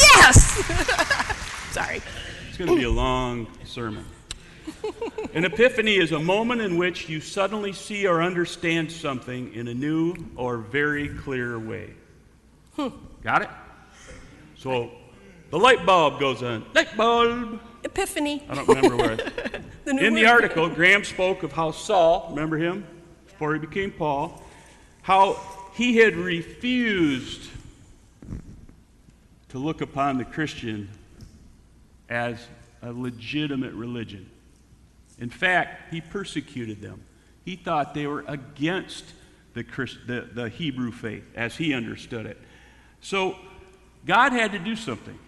Yes. 0.00 0.64
Sorry. 1.72 2.00
It's 2.48 2.56
going 2.56 2.70
to 2.70 2.76
be 2.76 2.84
a 2.84 2.90
long 2.90 3.46
sermon. 3.64 4.04
An 5.34 5.44
epiphany 5.44 5.96
is 5.96 6.12
a 6.12 6.18
moment 6.18 6.60
in 6.60 6.78
which 6.78 7.08
you 7.08 7.20
suddenly 7.20 7.72
see 7.72 8.06
or 8.06 8.22
understand 8.22 8.90
something 8.90 9.52
in 9.52 9.68
a 9.68 9.74
new 9.74 10.14
or 10.36 10.58
very 10.58 11.08
clear 11.08 11.58
way. 11.58 11.90
Hmm. 12.76 12.88
Got 13.22 13.42
it? 13.42 13.50
So 14.56 14.92
the 15.50 15.58
light 15.58 15.84
bulb 15.84 16.18
goes 16.18 16.42
on. 16.42 16.64
Light 16.74 16.96
bulb. 16.96 17.60
Epiphany. 17.82 18.42
I 18.48 18.54
don't 18.54 18.68
remember 18.68 18.96
where. 18.96 19.16
The 19.84 19.90
in 19.98 20.14
the 20.14 20.24
article, 20.24 20.70
Graham 20.70 21.04
spoke 21.04 21.42
of 21.42 21.52
how 21.52 21.70
Saul, 21.70 22.28
remember 22.30 22.56
him, 22.56 22.86
before 23.44 23.52
he 23.52 23.60
became 23.60 23.90
Paul, 23.90 24.42
how 25.02 25.38
he 25.74 25.98
had 25.98 26.16
refused 26.16 27.50
to 29.50 29.58
look 29.58 29.82
upon 29.82 30.16
the 30.16 30.24
Christian 30.24 30.88
as 32.08 32.38
a 32.80 32.90
legitimate 32.90 33.74
religion. 33.74 34.30
In 35.18 35.28
fact, 35.28 35.92
he 35.92 36.00
persecuted 36.00 36.80
them. 36.80 37.02
He 37.44 37.56
thought 37.56 37.92
they 37.92 38.06
were 38.06 38.24
against 38.26 39.04
the, 39.52 39.62
Christ, 39.62 39.98
the, 40.06 40.22
the 40.32 40.48
Hebrew 40.48 40.90
faith 40.90 41.24
as 41.34 41.54
he 41.54 41.74
understood 41.74 42.24
it. 42.24 42.40
So 43.02 43.36
God 44.06 44.32
had 44.32 44.52
to 44.52 44.58
do 44.58 44.74
something. 44.74 45.18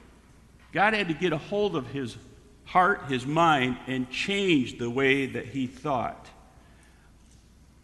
God 0.72 0.94
had 0.94 1.08
to 1.08 1.14
get 1.14 1.34
a 1.34 1.38
hold 1.38 1.76
of 1.76 1.88
his 1.88 2.16
heart, 2.64 3.10
his 3.10 3.26
mind, 3.26 3.76
and 3.86 4.08
change 4.08 4.78
the 4.78 4.88
way 4.88 5.26
that 5.26 5.48
he 5.48 5.66
thought. 5.66 6.30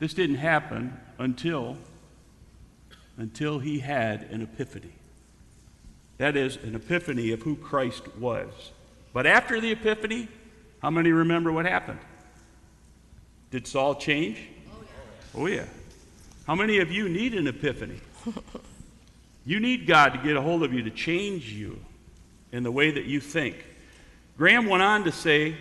This 0.02 0.14
didn't 0.14 0.38
happen 0.38 0.98
until 1.16 1.76
until 3.16 3.60
he 3.60 3.78
had 3.78 4.22
an 4.32 4.42
epiphany. 4.42 4.90
That 6.18 6.36
is 6.36 6.56
an 6.56 6.74
epiphany 6.74 7.30
of 7.30 7.42
who 7.42 7.54
Christ 7.54 8.16
was. 8.16 8.72
But 9.12 9.28
after 9.28 9.60
the 9.60 9.70
epiphany, 9.70 10.26
how 10.80 10.90
many 10.90 11.12
remember 11.12 11.52
what 11.52 11.66
happened? 11.66 12.00
Did 13.52 13.68
Saul 13.68 13.94
change? 13.94 14.38
Oh 15.36 15.46
yeah. 15.46 15.66
Oh, 15.66 15.82
how 16.48 16.56
many 16.56 16.78
of 16.78 16.90
you 16.90 17.08
need 17.08 17.34
an 17.34 17.46
epiphany? 17.46 18.00
You 19.44 19.60
need 19.60 19.86
God 19.86 20.14
to 20.14 20.18
get 20.18 20.36
a 20.36 20.40
hold 20.40 20.64
of 20.64 20.72
you 20.72 20.82
to 20.82 20.90
change 20.90 21.52
you 21.52 21.78
in 22.50 22.64
the 22.64 22.72
way 22.72 22.90
that 22.90 23.06
you 23.06 23.20
think. 23.20 23.56
Graham 24.36 24.66
went 24.66 24.82
on 24.82 25.02
to 25.04 25.12
say, 25.12 25.56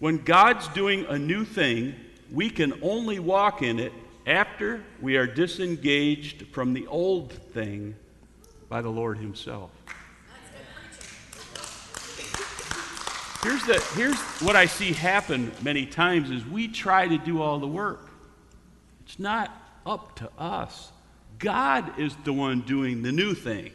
when 0.00 0.18
God's 0.18 0.66
doing 0.68 1.06
a 1.08 1.16
new 1.16 1.44
thing, 1.44 1.94
we 2.34 2.50
can 2.50 2.74
only 2.82 3.18
walk 3.18 3.62
in 3.62 3.78
it 3.78 3.92
after 4.26 4.82
we 5.00 5.16
are 5.16 5.26
disengaged 5.26 6.46
from 6.48 6.74
the 6.74 6.86
old 6.88 7.32
thing 7.32 7.94
by 8.68 8.82
the 8.82 8.88
Lord 8.88 9.18
Himself. 9.18 9.70
Here's, 13.42 13.62
the, 13.66 13.78
here's 13.94 14.18
what 14.40 14.56
I 14.56 14.64
see 14.64 14.92
happen 14.92 15.52
many 15.60 15.84
times 15.84 16.30
is 16.30 16.46
we 16.46 16.66
try 16.66 17.06
to 17.06 17.18
do 17.18 17.42
all 17.42 17.58
the 17.58 17.66
work. 17.66 18.08
It's 19.04 19.18
not 19.18 19.50
up 19.84 20.16
to 20.16 20.30
us. 20.38 20.90
God 21.38 21.98
is 21.98 22.16
the 22.24 22.32
one 22.32 22.62
doing 22.62 23.02
the 23.02 23.12
new 23.12 23.34
thing. 23.34 23.70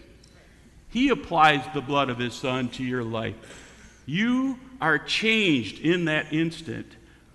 He 0.90 1.10
applies 1.10 1.64
the 1.76 1.82
blood 1.82 2.10
of 2.10 2.18
his 2.18 2.34
son 2.34 2.70
to 2.70 2.84
your 2.84 3.04
life. 3.04 3.36
You 4.08 4.58
are 4.82 4.98
changed 4.98 5.80
in 5.82 6.06
that 6.06 6.34
instant, 6.34 6.88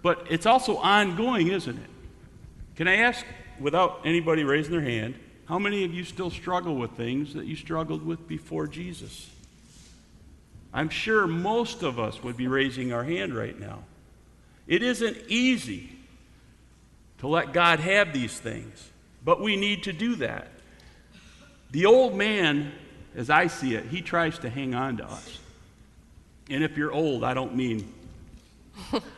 but 0.04 0.26
it's 0.28 0.44
also 0.44 0.76
ongoing, 0.76 1.48
isn't 1.48 1.78
it? 1.78 1.90
Can 2.76 2.86
I 2.88 2.96
ask, 2.96 3.24
without 3.58 4.02
anybody 4.04 4.44
raising 4.44 4.72
their 4.72 4.82
hand, 4.82 5.14
how 5.46 5.58
many 5.58 5.82
of 5.84 5.94
you 5.94 6.04
still 6.04 6.28
struggle 6.28 6.76
with 6.76 6.90
things 6.90 7.32
that 7.32 7.46
you 7.46 7.56
struggled 7.56 8.04
with 8.04 8.28
before 8.28 8.66
Jesus? 8.66 9.30
I'm 10.74 10.90
sure 10.90 11.26
most 11.26 11.82
of 11.82 11.98
us 11.98 12.22
would 12.22 12.36
be 12.36 12.48
raising 12.48 12.92
our 12.92 13.02
hand 13.02 13.34
right 13.34 13.58
now. 13.58 13.84
It 14.66 14.82
isn't 14.82 15.16
easy 15.28 15.96
to 17.20 17.26
let 17.26 17.54
God 17.54 17.80
have 17.80 18.12
these 18.12 18.38
things, 18.38 18.90
but 19.24 19.40
we 19.40 19.56
need 19.56 19.84
to 19.84 19.92
do 19.94 20.16
that. 20.16 20.48
The 21.70 21.86
old 21.86 22.14
man, 22.14 22.72
as 23.16 23.30
I 23.30 23.46
see 23.46 23.74
it, 23.74 23.86
he 23.86 24.02
tries 24.02 24.38
to 24.40 24.50
hang 24.50 24.74
on 24.74 24.98
to 24.98 25.06
us. 25.06 25.38
And 26.50 26.62
if 26.62 26.76
you're 26.76 26.92
old, 26.92 27.24
I 27.24 27.32
don't 27.32 27.56
mean. 27.56 27.90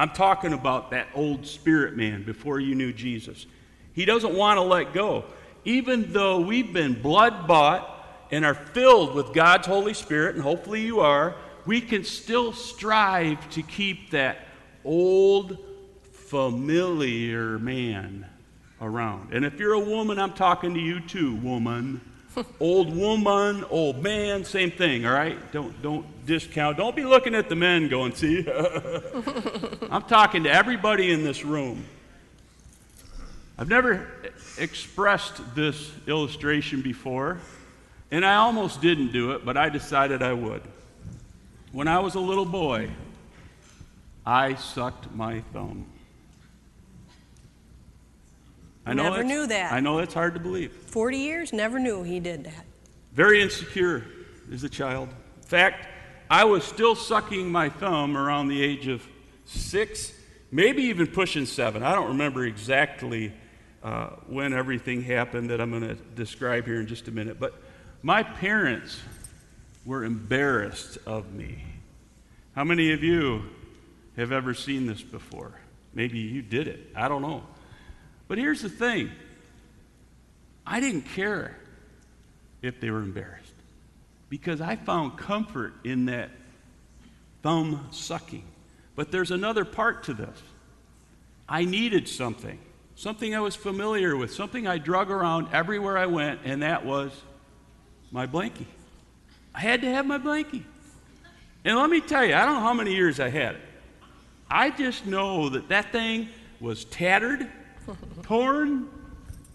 I'm 0.00 0.12
talking 0.12 0.54
about 0.54 0.92
that 0.92 1.08
old 1.14 1.44
spirit 1.44 1.94
man 1.94 2.22
before 2.22 2.58
you 2.58 2.74
knew 2.74 2.90
Jesus. 2.90 3.44
He 3.92 4.06
doesn't 4.06 4.34
want 4.34 4.56
to 4.56 4.62
let 4.62 4.94
go. 4.94 5.26
Even 5.66 6.10
though 6.10 6.40
we've 6.40 6.72
been 6.72 7.02
blood 7.02 7.46
bought 7.46 8.26
and 8.30 8.42
are 8.46 8.54
filled 8.54 9.14
with 9.14 9.34
God's 9.34 9.66
Holy 9.66 9.92
Spirit, 9.92 10.36
and 10.36 10.42
hopefully 10.42 10.80
you 10.80 11.00
are, 11.00 11.36
we 11.66 11.82
can 11.82 12.02
still 12.02 12.54
strive 12.54 13.46
to 13.50 13.62
keep 13.62 14.12
that 14.12 14.46
old, 14.86 15.58
familiar 16.12 17.58
man 17.58 18.24
around. 18.80 19.34
And 19.34 19.44
if 19.44 19.58
you're 19.58 19.74
a 19.74 19.78
woman, 19.78 20.18
I'm 20.18 20.32
talking 20.32 20.72
to 20.72 20.80
you 20.80 21.00
too, 21.00 21.34
woman. 21.34 22.00
old 22.60 22.94
woman, 22.94 23.64
old 23.70 24.02
man, 24.02 24.44
same 24.44 24.70
thing, 24.70 25.06
all 25.06 25.12
right? 25.12 25.52
Don't, 25.52 25.80
don't 25.82 26.26
discount. 26.26 26.76
Don't 26.76 26.94
be 26.94 27.04
looking 27.04 27.34
at 27.34 27.48
the 27.48 27.56
men 27.56 27.88
going, 27.88 28.14
see? 28.14 28.46
I'm 29.90 30.02
talking 30.02 30.44
to 30.44 30.50
everybody 30.50 31.12
in 31.12 31.24
this 31.24 31.44
room. 31.44 31.84
I've 33.58 33.68
never 33.68 34.06
expressed 34.58 35.54
this 35.54 35.90
illustration 36.06 36.82
before, 36.82 37.40
and 38.10 38.24
I 38.24 38.36
almost 38.36 38.80
didn't 38.80 39.12
do 39.12 39.32
it, 39.32 39.44
but 39.44 39.56
I 39.56 39.68
decided 39.68 40.22
I 40.22 40.32
would. 40.32 40.62
When 41.72 41.86
I 41.86 41.98
was 41.98 42.14
a 42.14 42.20
little 42.20 42.46
boy, 42.46 42.90
I 44.24 44.54
sucked 44.54 45.12
my 45.14 45.40
thumb. 45.52 45.86
I 48.90 48.92
know 48.92 49.04
Never 49.04 49.22
knew 49.22 49.46
that. 49.46 49.72
I 49.72 49.78
know 49.78 49.98
that's 49.98 50.14
hard 50.14 50.34
to 50.34 50.40
believe. 50.40 50.72
40 50.72 51.16
years, 51.16 51.52
never 51.52 51.78
knew 51.78 52.02
he 52.02 52.18
did 52.18 52.42
that. 52.42 52.66
Very 53.12 53.40
insecure 53.40 54.04
as 54.52 54.64
a 54.64 54.68
child. 54.68 55.10
In 55.36 55.42
fact, 55.46 55.86
I 56.28 56.42
was 56.42 56.64
still 56.64 56.96
sucking 56.96 57.52
my 57.52 57.68
thumb 57.68 58.16
around 58.16 58.48
the 58.48 58.60
age 58.60 58.88
of 58.88 59.06
six, 59.44 60.12
maybe 60.50 60.82
even 60.82 61.06
pushing 61.06 61.46
seven. 61.46 61.84
I 61.84 61.94
don't 61.94 62.08
remember 62.08 62.44
exactly 62.44 63.32
uh, 63.84 64.08
when 64.26 64.52
everything 64.52 65.02
happened 65.02 65.50
that 65.50 65.60
I'm 65.60 65.70
going 65.70 65.82
to 65.82 65.94
describe 65.94 66.66
here 66.66 66.80
in 66.80 66.88
just 66.88 67.06
a 67.06 67.12
minute. 67.12 67.38
But 67.38 67.54
my 68.02 68.24
parents 68.24 68.98
were 69.84 70.04
embarrassed 70.04 70.98
of 71.06 71.32
me. 71.32 71.62
How 72.56 72.64
many 72.64 72.90
of 72.90 73.04
you 73.04 73.44
have 74.16 74.32
ever 74.32 74.52
seen 74.52 74.88
this 74.88 75.00
before? 75.00 75.60
Maybe 75.94 76.18
you 76.18 76.42
did 76.42 76.66
it. 76.66 76.90
I 76.96 77.06
don't 77.06 77.22
know. 77.22 77.44
But 78.30 78.38
here's 78.38 78.62
the 78.62 78.68
thing 78.68 79.10
I 80.64 80.78
didn't 80.78 81.02
care 81.02 81.56
if 82.62 82.80
they 82.80 82.88
were 82.92 83.02
embarrassed 83.02 83.52
because 84.28 84.60
I 84.60 84.76
found 84.76 85.18
comfort 85.18 85.74
in 85.82 86.04
that 86.04 86.30
thumb 87.42 87.88
sucking. 87.90 88.44
But 88.94 89.10
there's 89.10 89.32
another 89.32 89.64
part 89.64 90.04
to 90.04 90.14
this. 90.14 90.38
I 91.48 91.64
needed 91.64 92.06
something, 92.06 92.60
something 92.94 93.34
I 93.34 93.40
was 93.40 93.56
familiar 93.56 94.16
with, 94.16 94.32
something 94.32 94.64
I 94.64 94.78
drug 94.78 95.10
around 95.10 95.48
everywhere 95.52 95.98
I 95.98 96.06
went, 96.06 96.42
and 96.44 96.62
that 96.62 96.86
was 96.86 97.10
my 98.12 98.28
blankie. 98.28 98.66
I 99.52 99.58
had 99.58 99.80
to 99.80 99.88
have 99.88 100.06
my 100.06 100.18
blankie. 100.18 100.62
And 101.64 101.76
let 101.76 101.90
me 101.90 102.00
tell 102.00 102.24
you, 102.24 102.36
I 102.36 102.44
don't 102.44 102.54
know 102.54 102.60
how 102.60 102.74
many 102.74 102.94
years 102.94 103.18
I 103.18 103.28
had 103.28 103.56
it. 103.56 103.62
I 104.48 104.70
just 104.70 105.04
know 105.04 105.48
that 105.48 105.68
that 105.70 105.90
thing 105.90 106.28
was 106.60 106.84
tattered, 106.84 107.50
torn, 108.22 108.88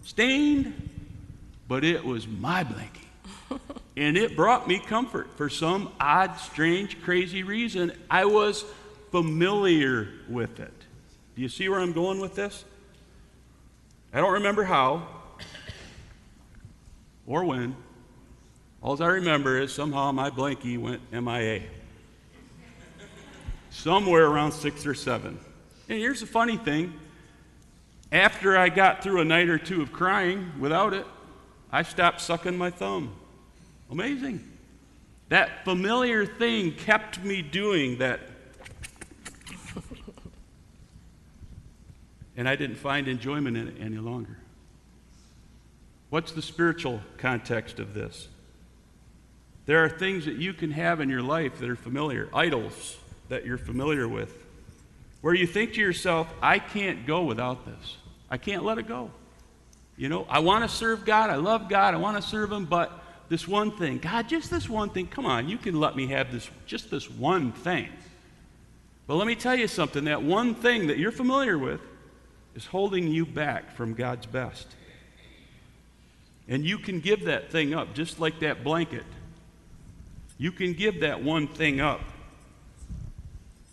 stained, 0.04 0.90
but 1.68 1.84
it 1.84 2.04
was 2.04 2.26
my 2.26 2.64
blankie. 2.64 3.60
And 3.98 4.18
it 4.18 4.36
brought 4.36 4.68
me 4.68 4.78
comfort 4.78 5.38
for 5.38 5.48
some 5.48 5.90
odd, 5.98 6.36
strange, 6.36 7.00
crazy 7.00 7.42
reason. 7.42 7.92
I 8.10 8.26
was 8.26 8.62
familiar 9.10 10.10
with 10.28 10.60
it. 10.60 10.74
Do 11.34 11.40
you 11.40 11.48
see 11.48 11.70
where 11.70 11.80
I'm 11.80 11.94
going 11.94 12.20
with 12.20 12.34
this? 12.34 12.66
I 14.12 14.20
don't 14.20 14.34
remember 14.34 14.64
how 14.64 15.08
or 17.26 17.44
when, 17.44 17.74
All 18.82 19.02
I 19.02 19.06
remember 19.06 19.58
is 19.58 19.72
somehow 19.72 20.12
my 20.12 20.30
blankie 20.30 20.78
went 20.78 21.00
MIA. 21.12 21.62
Somewhere 23.70 24.26
around 24.26 24.52
six 24.52 24.86
or 24.86 24.94
seven. 24.94 25.38
And 25.88 25.98
here's 25.98 26.20
the 26.20 26.26
funny 26.26 26.56
thing 26.56 26.92
after 28.12 28.56
I 28.56 28.68
got 28.68 29.02
through 29.02 29.20
a 29.20 29.24
night 29.24 29.48
or 29.48 29.58
two 29.58 29.82
of 29.82 29.92
crying 29.92 30.52
without 30.58 30.94
it, 30.94 31.06
I 31.72 31.82
stopped 31.82 32.20
sucking 32.20 32.56
my 32.56 32.70
thumb. 32.70 33.14
Amazing. 33.90 34.46
That 35.28 35.64
familiar 35.64 36.24
thing 36.24 36.72
kept 36.72 37.22
me 37.22 37.42
doing 37.42 37.98
that. 37.98 38.20
and 42.36 42.48
I 42.48 42.54
didn't 42.54 42.76
find 42.76 43.08
enjoyment 43.08 43.56
in 43.56 43.68
it 43.68 43.74
any 43.80 43.98
longer. 43.98 44.38
What's 46.10 46.30
the 46.30 46.42
spiritual 46.42 47.00
context 47.18 47.80
of 47.80 47.92
this? 47.92 48.28
There 49.66 49.82
are 49.84 49.88
things 49.88 50.26
that 50.26 50.36
you 50.36 50.52
can 50.52 50.70
have 50.70 51.00
in 51.00 51.10
your 51.10 51.22
life 51.22 51.58
that 51.58 51.68
are 51.68 51.76
familiar, 51.76 52.28
idols 52.32 52.96
that 53.28 53.44
you're 53.44 53.58
familiar 53.58 54.06
with, 54.06 54.45
where 55.26 55.34
you 55.34 55.44
think 55.44 55.72
to 55.72 55.80
yourself, 55.80 56.32
I 56.40 56.60
can't 56.60 57.04
go 57.04 57.24
without 57.24 57.66
this. 57.66 57.96
I 58.30 58.36
can't 58.36 58.64
let 58.64 58.78
it 58.78 58.86
go. 58.86 59.10
You 59.96 60.08
know, 60.08 60.24
I 60.28 60.38
want 60.38 60.62
to 60.62 60.68
serve 60.68 61.04
God. 61.04 61.30
I 61.30 61.34
love 61.34 61.68
God. 61.68 61.94
I 61.94 61.96
want 61.96 62.16
to 62.16 62.22
serve 62.22 62.52
Him, 62.52 62.64
but 62.64 62.92
this 63.28 63.48
one 63.48 63.72
thing, 63.72 63.98
God, 63.98 64.28
just 64.28 64.52
this 64.52 64.68
one 64.68 64.88
thing, 64.88 65.08
come 65.08 65.26
on, 65.26 65.48
you 65.48 65.58
can 65.58 65.80
let 65.80 65.96
me 65.96 66.06
have 66.06 66.30
this, 66.30 66.48
just 66.64 66.92
this 66.92 67.10
one 67.10 67.50
thing. 67.50 67.88
But 69.08 69.16
let 69.16 69.26
me 69.26 69.34
tell 69.34 69.56
you 69.56 69.66
something 69.66 70.04
that 70.04 70.22
one 70.22 70.54
thing 70.54 70.86
that 70.86 70.96
you're 70.96 71.10
familiar 71.10 71.58
with 71.58 71.80
is 72.54 72.64
holding 72.64 73.08
you 73.08 73.26
back 73.26 73.74
from 73.74 73.94
God's 73.94 74.26
best. 74.26 74.68
And 76.46 76.64
you 76.64 76.78
can 76.78 77.00
give 77.00 77.24
that 77.24 77.50
thing 77.50 77.74
up, 77.74 77.94
just 77.94 78.20
like 78.20 78.38
that 78.38 78.62
blanket. 78.62 79.02
You 80.38 80.52
can 80.52 80.72
give 80.72 81.00
that 81.00 81.24
one 81.24 81.48
thing 81.48 81.80
up 81.80 82.02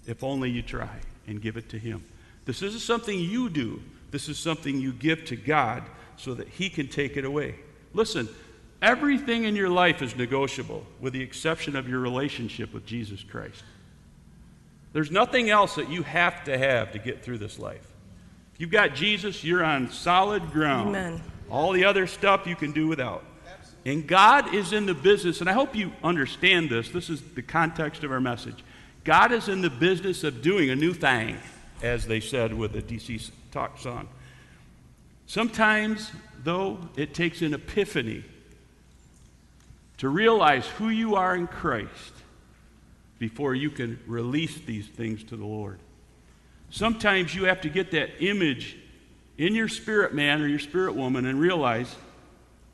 if 0.07 0.23
only 0.23 0.49
you 0.49 0.63
try 0.63 0.89
and 1.27 1.41
give 1.41 1.57
it 1.57 1.69
to 1.69 1.79
Him. 1.79 2.03
This 2.45 2.61
isn't 2.61 2.81
something 2.81 3.17
you 3.17 3.49
do, 3.49 3.81
this 4.11 4.29
is 4.29 4.37
something 4.37 4.79
you 4.79 4.93
give 4.93 5.25
to 5.25 5.35
God 5.35 5.83
so 6.17 6.33
that 6.33 6.47
He 6.47 6.69
can 6.69 6.87
take 6.87 7.17
it 7.17 7.25
away. 7.25 7.55
Listen, 7.93 8.27
everything 8.81 9.45
in 9.45 9.55
your 9.55 9.69
life 9.69 10.01
is 10.01 10.15
negotiable 10.15 10.85
with 10.99 11.13
the 11.13 11.21
exception 11.21 11.75
of 11.75 11.87
your 11.87 11.99
relationship 11.99 12.73
with 12.73 12.85
Jesus 12.85 13.23
Christ. 13.23 13.63
There's 14.91 15.11
nothing 15.11 15.49
else 15.49 15.75
that 15.75 15.89
you 15.89 16.03
have 16.03 16.43
to 16.43 16.57
have 16.57 16.91
to 16.91 16.99
get 16.99 17.23
through 17.23 17.39
this 17.39 17.57
life. 17.57 17.87
If 18.53 18.61
you've 18.61 18.69
got 18.69 18.93
Jesus, 18.93 19.43
you're 19.43 19.63
on 19.63 19.89
solid 19.89 20.51
ground. 20.51 20.89
Amen. 20.89 21.21
All 21.49 21.71
the 21.71 21.85
other 21.85 22.05
stuff 22.05 22.45
you 22.45 22.55
can 22.55 22.71
do 22.71 22.87
without. 22.87 23.23
And 23.85 24.07
God 24.07 24.53
is 24.53 24.71
in 24.71 24.85
the 24.85 24.93
business, 24.93 25.41
and 25.41 25.49
I 25.49 25.53
hope 25.53 25.75
you 25.75 25.91
understand 26.03 26.69
this. 26.69 26.89
This 26.89 27.09
is 27.09 27.21
the 27.21 27.41
context 27.41 28.03
of 28.03 28.11
our 28.11 28.21
message. 28.21 28.63
God 29.03 29.31
is 29.31 29.49
in 29.49 29.61
the 29.61 29.69
business 29.69 30.23
of 30.23 30.41
doing 30.41 30.69
a 30.69 30.75
new 30.75 30.93
thing, 30.93 31.37
as 31.81 32.05
they 32.07 32.19
said 32.19 32.53
with 32.53 32.71
the 32.71 32.81
DC 32.81 33.29
Talk 33.51 33.77
song. 33.77 34.07
Sometimes, 35.25 36.11
though, 36.43 36.79
it 36.95 37.13
takes 37.13 37.41
an 37.41 37.53
epiphany 37.53 38.23
to 39.97 40.09
realize 40.09 40.65
who 40.67 40.89
you 40.89 41.15
are 41.15 41.35
in 41.35 41.47
Christ 41.47 42.13
before 43.19 43.55
you 43.55 43.69
can 43.69 43.99
release 44.07 44.57
these 44.59 44.87
things 44.87 45.23
to 45.25 45.35
the 45.35 45.45
Lord. 45.45 45.79
Sometimes 46.69 47.35
you 47.35 47.45
have 47.45 47.61
to 47.61 47.69
get 47.69 47.91
that 47.91 48.23
image 48.23 48.77
in 49.37 49.55
your 49.55 49.67
spirit 49.67 50.13
man 50.13 50.41
or 50.41 50.47
your 50.47 50.59
spirit 50.59 50.95
woman 50.95 51.25
and 51.25 51.39
realize 51.39 51.93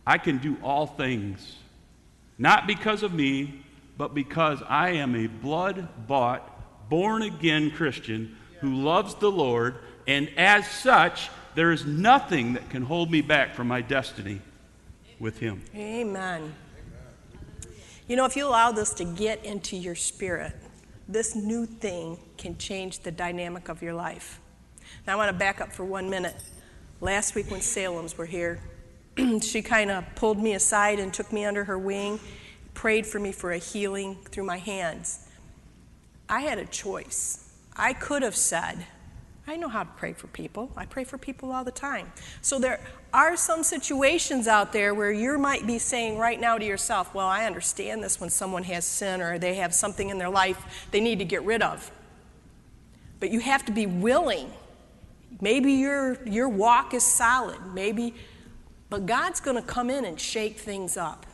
I 0.05 0.17
can 0.17 0.37
do 0.37 0.57
all 0.63 0.87
things, 0.87 1.55
not 2.37 2.65
because 2.65 3.03
of 3.03 3.13
me, 3.13 3.63
but 3.99 4.13
because 4.13 4.63
I 4.65 4.91
am 4.91 5.13
a 5.13 5.27
blood 5.27 6.07
bought, 6.07 6.89
born 6.89 7.21
again 7.21 7.69
Christian 7.69 8.37
who 8.61 8.73
loves 8.75 9.13
the 9.15 9.29
Lord, 9.29 9.75
and 10.07 10.31
as 10.37 10.65
such, 10.65 11.29
there 11.53 11.73
is 11.73 11.85
nothing 11.85 12.53
that 12.53 12.69
can 12.69 12.83
hold 12.83 13.11
me 13.11 13.19
back 13.19 13.53
from 13.53 13.67
my 13.67 13.81
destiny 13.81 14.39
with 15.19 15.39
Him. 15.39 15.61
Amen. 15.75 16.55
You 18.07 18.15
know, 18.15 18.23
if 18.23 18.37
you 18.37 18.47
allow 18.47 18.71
this 18.71 18.93
to 18.93 19.03
get 19.03 19.43
into 19.43 19.75
your 19.75 19.95
spirit, 19.95 20.53
this 21.09 21.35
new 21.35 21.65
thing 21.65 22.17
can 22.37 22.57
change 22.57 22.99
the 22.99 23.11
dynamic 23.11 23.67
of 23.67 23.81
your 23.81 23.93
life. 23.93 24.39
Now, 25.05 25.13
I 25.13 25.15
want 25.17 25.29
to 25.29 25.37
back 25.37 25.59
up 25.59 25.73
for 25.73 25.83
one 25.83 26.09
minute. 26.09 26.37
Last 27.01 27.35
week, 27.35 27.51
when 27.51 27.59
Salem's 27.59 28.17
were 28.17 28.25
here, 28.25 28.61
she 29.41 29.61
kind 29.61 29.91
of 29.91 30.05
pulled 30.15 30.39
me 30.39 30.53
aside 30.53 30.99
and 30.99 31.13
took 31.13 31.33
me 31.33 31.43
under 31.43 31.65
her 31.65 31.77
wing, 31.77 32.21
prayed 32.79 33.05
for 33.05 33.19
me 33.19 33.29
for 33.29 33.51
a 33.51 33.57
healing 33.57 34.15
through 34.31 34.45
my 34.45 34.55
hands. 34.55 35.27
I 36.29 36.39
had 36.39 36.59
a 36.59 36.65
choice. 36.65 37.51
I 37.75 37.91
could 37.91 38.21
have 38.23 38.37
said, 38.37 38.85
I 39.45 39.57
know 39.57 39.67
how 39.67 39.83
to 39.83 39.89
pray 39.97 40.13
for 40.13 40.27
people. 40.27 40.71
I 40.77 40.85
pray 40.85 41.03
for 41.03 41.17
people 41.17 41.51
all 41.51 41.65
the 41.65 41.73
time. 41.73 42.09
So 42.41 42.57
there 42.57 42.79
are 43.13 43.35
some 43.35 43.63
situations 43.63 44.47
out 44.47 44.71
there 44.71 44.93
where 44.93 45.11
you 45.11 45.37
might 45.37 45.67
be 45.67 45.77
saying 45.77 46.17
right 46.17 46.39
now 46.39 46.57
to 46.57 46.63
yourself, 46.63 47.13
Well, 47.13 47.27
I 47.27 47.45
understand 47.45 48.01
this 48.01 48.21
when 48.21 48.29
someone 48.29 48.63
has 48.63 48.85
sin 48.85 49.19
or 49.19 49.37
they 49.37 49.55
have 49.55 49.75
something 49.75 50.07
in 50.07 50.17
their 50.17 50.29
life 50.29 50.87
they 50.91 51.01
need 51.01 51.19
to 51.19 51.25
get 51.25 51.43
rid 51.43 51.61
of. 51.61 51.91
But 53.19 53.29
you 53.29 53.41
have 53.41 53.65
to 53.65 53.73
be 53.73 53.87
willing. 53.87 54.53
Maybe 55.41 55.73
your, 55.73 56.17
your 56.25 56.47
walk 56.47 56.93
is 56.93 57.03
solid. 57.03 57.59
Maybe, 57.73 58.15
but 58.89 59.05
God's 59.05 59.41
going 59.41 59.57
to 59.57 59.67
come 59.67 59.89
in 59.89 60.05
and 60.05 60.17
shake 60.17 60.57
things 60.57 60.95
up. 60.95 61.25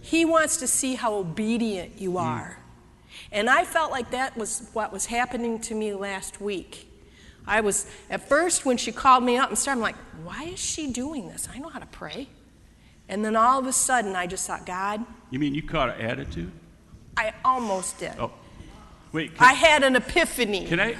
He 0.00 0.24
wants 0.24 0.56
to 0.58 0.66
see 0.66 0.94
how 0.94 1.14
obedient 1.14 2.00
you 2.00 2.12
mm. 2.12 2.20
are. 2.20 2.58
And 3.32 3.48
I 3.50 3.64
felt 3.64 3.90
like 3.90 4.10
that 4.10 4.36
was 4.36 4.68
what 4.72 4.92
was 4.92 5.06
happening 5.06 5.60
to 5.62 5.74
me 5.74 5.92
last 5.94 6.40
week. 6.40 6.86
I 7.46 7.60
was, 7.60 7.86
at 8.08 8.28
first, 8.28 8.64
when 8.64 8.76
she 8.76 8.92
called 8.92 9.24
me 9.24 9.36
up 9.36 9.48
and 9.48 9.58
started, 9.58 9.78
I'm 9.78 9.82
like, 9.82 9.96
why 10.22 10.44
is 10.44 10.58
she 10.58 10.92
doing 10.92 11.28
this? 11.28 11.48
I 11.52 11.58
know 11.58 11.68
how 11.68 11.78
to 11.78 11.86
pray. 11.86 12.28
And 13.08 13.24
then 13.24 13.34
all 13.34 13.58
of 13.58 13.66
a 13.66 13.72
sudden, 13.72 14.14
I 14.14 14.26
just 14.26 14.46
thought, 14.46 14.66
God, 14.66 15.04
You 15.30 15.38
mean 15.38 15.54
you 15.54 15.62
caught 15.62 15.88
an 15.88 16.00
attitude? 16.00 16.52
I 17.16 17.32
almost 17.44 17.98
did. 17.98 18.12
Oh, 18.18 18.30
wait. 19.12 19.34
Can, 19.34 19.46
I 19.46 19.52
had 19.52 19.82
an 19.82 19.96
epiphany. 19.96 20.66
can 20.66 20.80
I 20.80 20.92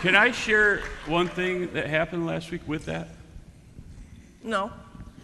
can 0.00 0.14
I 0.14 0.32
share 0.32 0.82
one 1.06 1.28
thing 1.28 1.72
that 1.72 1.86
happened 1.86 2.26
last 2.26 2.50
week 2.50 2.62
with 2.66 2.84
that? 2.86 3.08
No. 4.44 4.70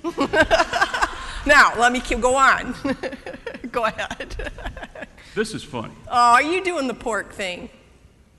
now, 1.48 1.72
let 1.78 1.92
me 1.92 2.00
keep, 2.00 2.20
go 2.20 2.37
on. 2.37 2.74
go 3.72 3.84
ahead. 3.87 4.52
This 5.34 5.54
is 5.54 5.64
funny. 5.64 5.94
Oh, 6.06 6.34
are 6.34 6.42
you 6.42 6.62
doing 6.62 6.87
the 6.87 6.94
pork 6.94 7.32
thing? 7.32 7.70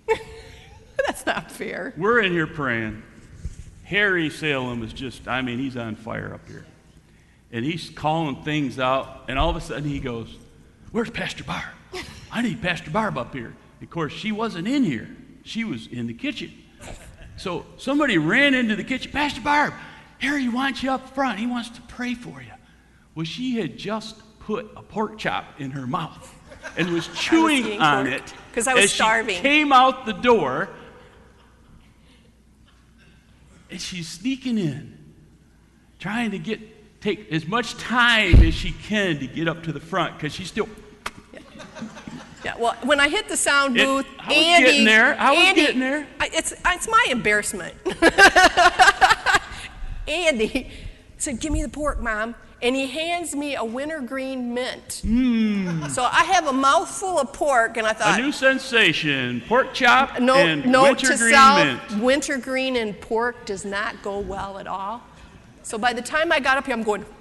That's 1.07 1.25
not 1.25 1.51
fair. 1.51 1.93
We're 1.97 2.21
in 2.21 2.31
here 2.31 2.47
praying. 2.47 3.03
Harry 3.83 4.29
Salem 4.29 4.83
is 4.83 4.93
just, 4.93 5.27
I 5.27 5.41
mean, 5.41 5.59
he's 5.59 5.75
on 5.75 5.95
fire 5.95 6.33
up 6.33 6.47
here. 6.47 6.65
And 7.51 7.65
he's 7.65 7.89
calling 7.89 8.43
things 8.43 8.79
out, 8.79 9.25
and 9.27 9.39
all 9.39 9.49
of 9.49 9.55
a 9.55 9.61
sudden 9.61 9.89
he 9.89 9.99
goes, 9.99 10.37
Where's 10.91 11.09
Pastor 11.09 11.43
Barb? 11.43 11.65
I 12.31 12.43
need 12.43 12.61
Pastor 12.61 12.91
Barb 12.91 13.17
up 13.17 13.33
here. 13.33 13.55
Of 13.81 13.89
course, 13.89 14.13
she 14.13 14.31
wasn't 14.31 14.67
in 14.67 14.83
here, 14.83 15.09
she 15.43 15.63
was 15.63 15.87
in 15.87 16.05
the 16.07 16.13
kitchen. 16.13 16.53
So 17.37 17.65
somebody 17.77 18.17
ran 18.17 18.53
into 18.53 18.75
the 18.75 18.83
kitchen, 18.83 19.11
Pastor 19.11 19.41
Barb, 19.41 19.73
Harry 20.19 20.49
wants 20.49 20.83
you 20.83 20.91
up 20.91 21.15
front. 21.15 21.39
He 21.39 21.47
wants 21.47 21.69
to 21.69 21.81
pray 21.83 22.13
for 22.13 22.41
you. 22.41 22.51
Well, 23.19 23.25
she 23.25 23.57
had 23.59 23.77
just 23.77 24.15
put 24.39 24.71
a 24.77 24.81
pork 24.81 25.17
chop 25.17 25.59
in 25.59 25.71
her 25.71 25.85
mouth 25.85 26.33
and 26.77 26.93
was 26.93 27.07
chewing 27.13 27.65
eating 27.65 27.81
on 27.81 28.05
pork 28.05 28.15
it 28.21 28.33
'cause 28.53 28.65
I 28.65 28.73
was 28.75 28.85
as 28.85 28.93
starving. 28.93 29.35
She 29.35 29.41
came 29.41 29.73
out 29.73 30.05
the 30.05 30.13
door 30.13 30.69
and 33.69 33.81
she's 33.81 34.07
sneaking 34.07 34.57
in, 34.57 34.97
trying 35.99 36.31
to 36.31 36.39
get 36.39 37.01
take 37.01 37.29
as 37.29 37.45
much 37.45 37.75
time 37.75 38.35
as 38.41 38.53
she 38.53 38.71
can 38.71 39.19
to 39.19 39.27
get 39.27 39.49
up 39.49 39.63
to 39.63 39.73
the 39.73 39.81
front 39.81 40.15
because 40.15 40.33
she's 40.33 40.47
still. 40.47 40.69
Yeah, 42.45 42.53
well, 42.57 42.73
when 42.83 43.01
I 43.01 43.09
hit 43.09 43.27
the 43.27 43.35
sound 43.35 43.75
It- 43.75 43.85
booth, 43.85 44.05
I 44.17 44.27
was 44.29 44.37
Andy, 44.37 44.65
getting 44.65 44.85
there. 44.85 45.19
I 45.19 45.31
was 45.31 45.39
Andy- 45.45 45.61
getting 45.61 45.79
there. 45.81 46.07
I, 46.21 46.29
it's 46.31 46.53
it's 46.65 46.87
my 46.87 47.05
embarrassment. 47.09 47.75
Andy 50.07 50.71
said, 51.17 51.41
"Give 51.41 51.51
me 51.51 51.61
the 51.63 51.67
pork, 51.67 51.99
mom," 52.01 52.35
and 52.61 52.75
he 52.75 52.87
hands 52.87 53.35
me 53.35 53.55
a 53.55 53.63
wintergreen 53.63 54.53
mint. 54.53 55.01
Hmm. 55.03 55.87
So 55.87 56.03
I 56.03 56.23
have 56.23 56.47
a 56.47 56.53
mouthful 56.53 57.19
of 57.19 57.31
pork, 57.33 57.77
and 57.77 57.87
I 57.87 57.93
thought, 57.93 58.19
a 58.19 58.21
new 58.21 58.31
sensation: 58.31 59.41
pork 59.47 59.73
chop 59.73 60.19
no, 60.19 60.35
and 60.35 60.63
to 60.63 60.69
wintergreen 60.69 61.55
mint. 61.55 62.03
wintergreen 62.03 62.75
and 62.75 62.99
pork 62.99 63.45
does 63.45 63.65
not 63.65 64.01
go 64.01 64.19
well 64.19 64.59
at 64.59 64.67
all. 64.67 65.01
So 65.63 65.77
by 65.77 65.93
the 65.93 66.01
time 66.01 66.31
I 66.31 66.39
got 66.39 66.57
up 66.57 66.65
here, 66.65 66.75
I'm 66.75 66.83
going. 66.83 67.05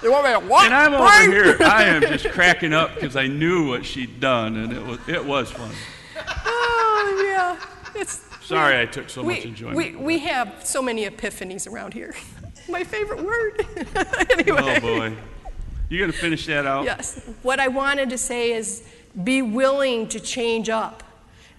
You 0.00 0.12
want 0.12 0.26
me 0.26 0.32
to 0.32 0.38
what? 0.38 0.64
And 0.66 0.74
I'm 0.74 0.94
over 0.94 1.02
Brian?" 1.02 1.30
here. 1.32 1.56
I 1.60 1.82
am 1.82 2.02
just 2.02 2.28
cracking 2.30 2.72
up 2.72 2.94
because 2.94 3.16
I 3.16 3.26
knew 3.26 3.66
what 3.66 3.84
she'd 3.84 4.20
done, 4.20 4.56
and 4.56 4.72
it 4.72 4.80
was 4.80 4.98
it 5.08 5.24
was 5.24 5.50
fun. 5.50 5.72
Oh 6.46 7.24
yeah, 7.26 8.00
it's 8.00 8.20
Sorry, 8.48 8.80
I 8.80 8.86
took 8.86 9.10
so 9.10 9.22
much 9.22 9.44
enjoyment. 9.44 9.76
we, 9.76 9.94
we 9.94 10.18
have 10.20 10.64
so 10.64 10.80
many 10.80 11.04
epiphanies 11.06 11.70
around 11.70 11.92
here. 11.92 12.14
My 12.68 12.84
favorite 12.84 13.22
word. 13.22 13.66
Oh, 13.96 14.24
anyway. 14.30 14.58
Oh 14.60 14.80
boy. 14.80 15.16
You're 15.88 16.00
going 16.00 16.12
to 16.12 16.18
finish 16.18 16.46
that 16.46 16.66
out? 16.66 16.84
Yes. 16.84 17.20
What 17.42 17.60
I 17.60 17.68
wanted 17.68 18.10
to 18.10 18.18
say 18.18 18.52
is 18.52 18.86
be 19.24 19.40
willing 19.42 20.08
to 20.08 20.20
change 20.20 20.68
up. 20.68 21.02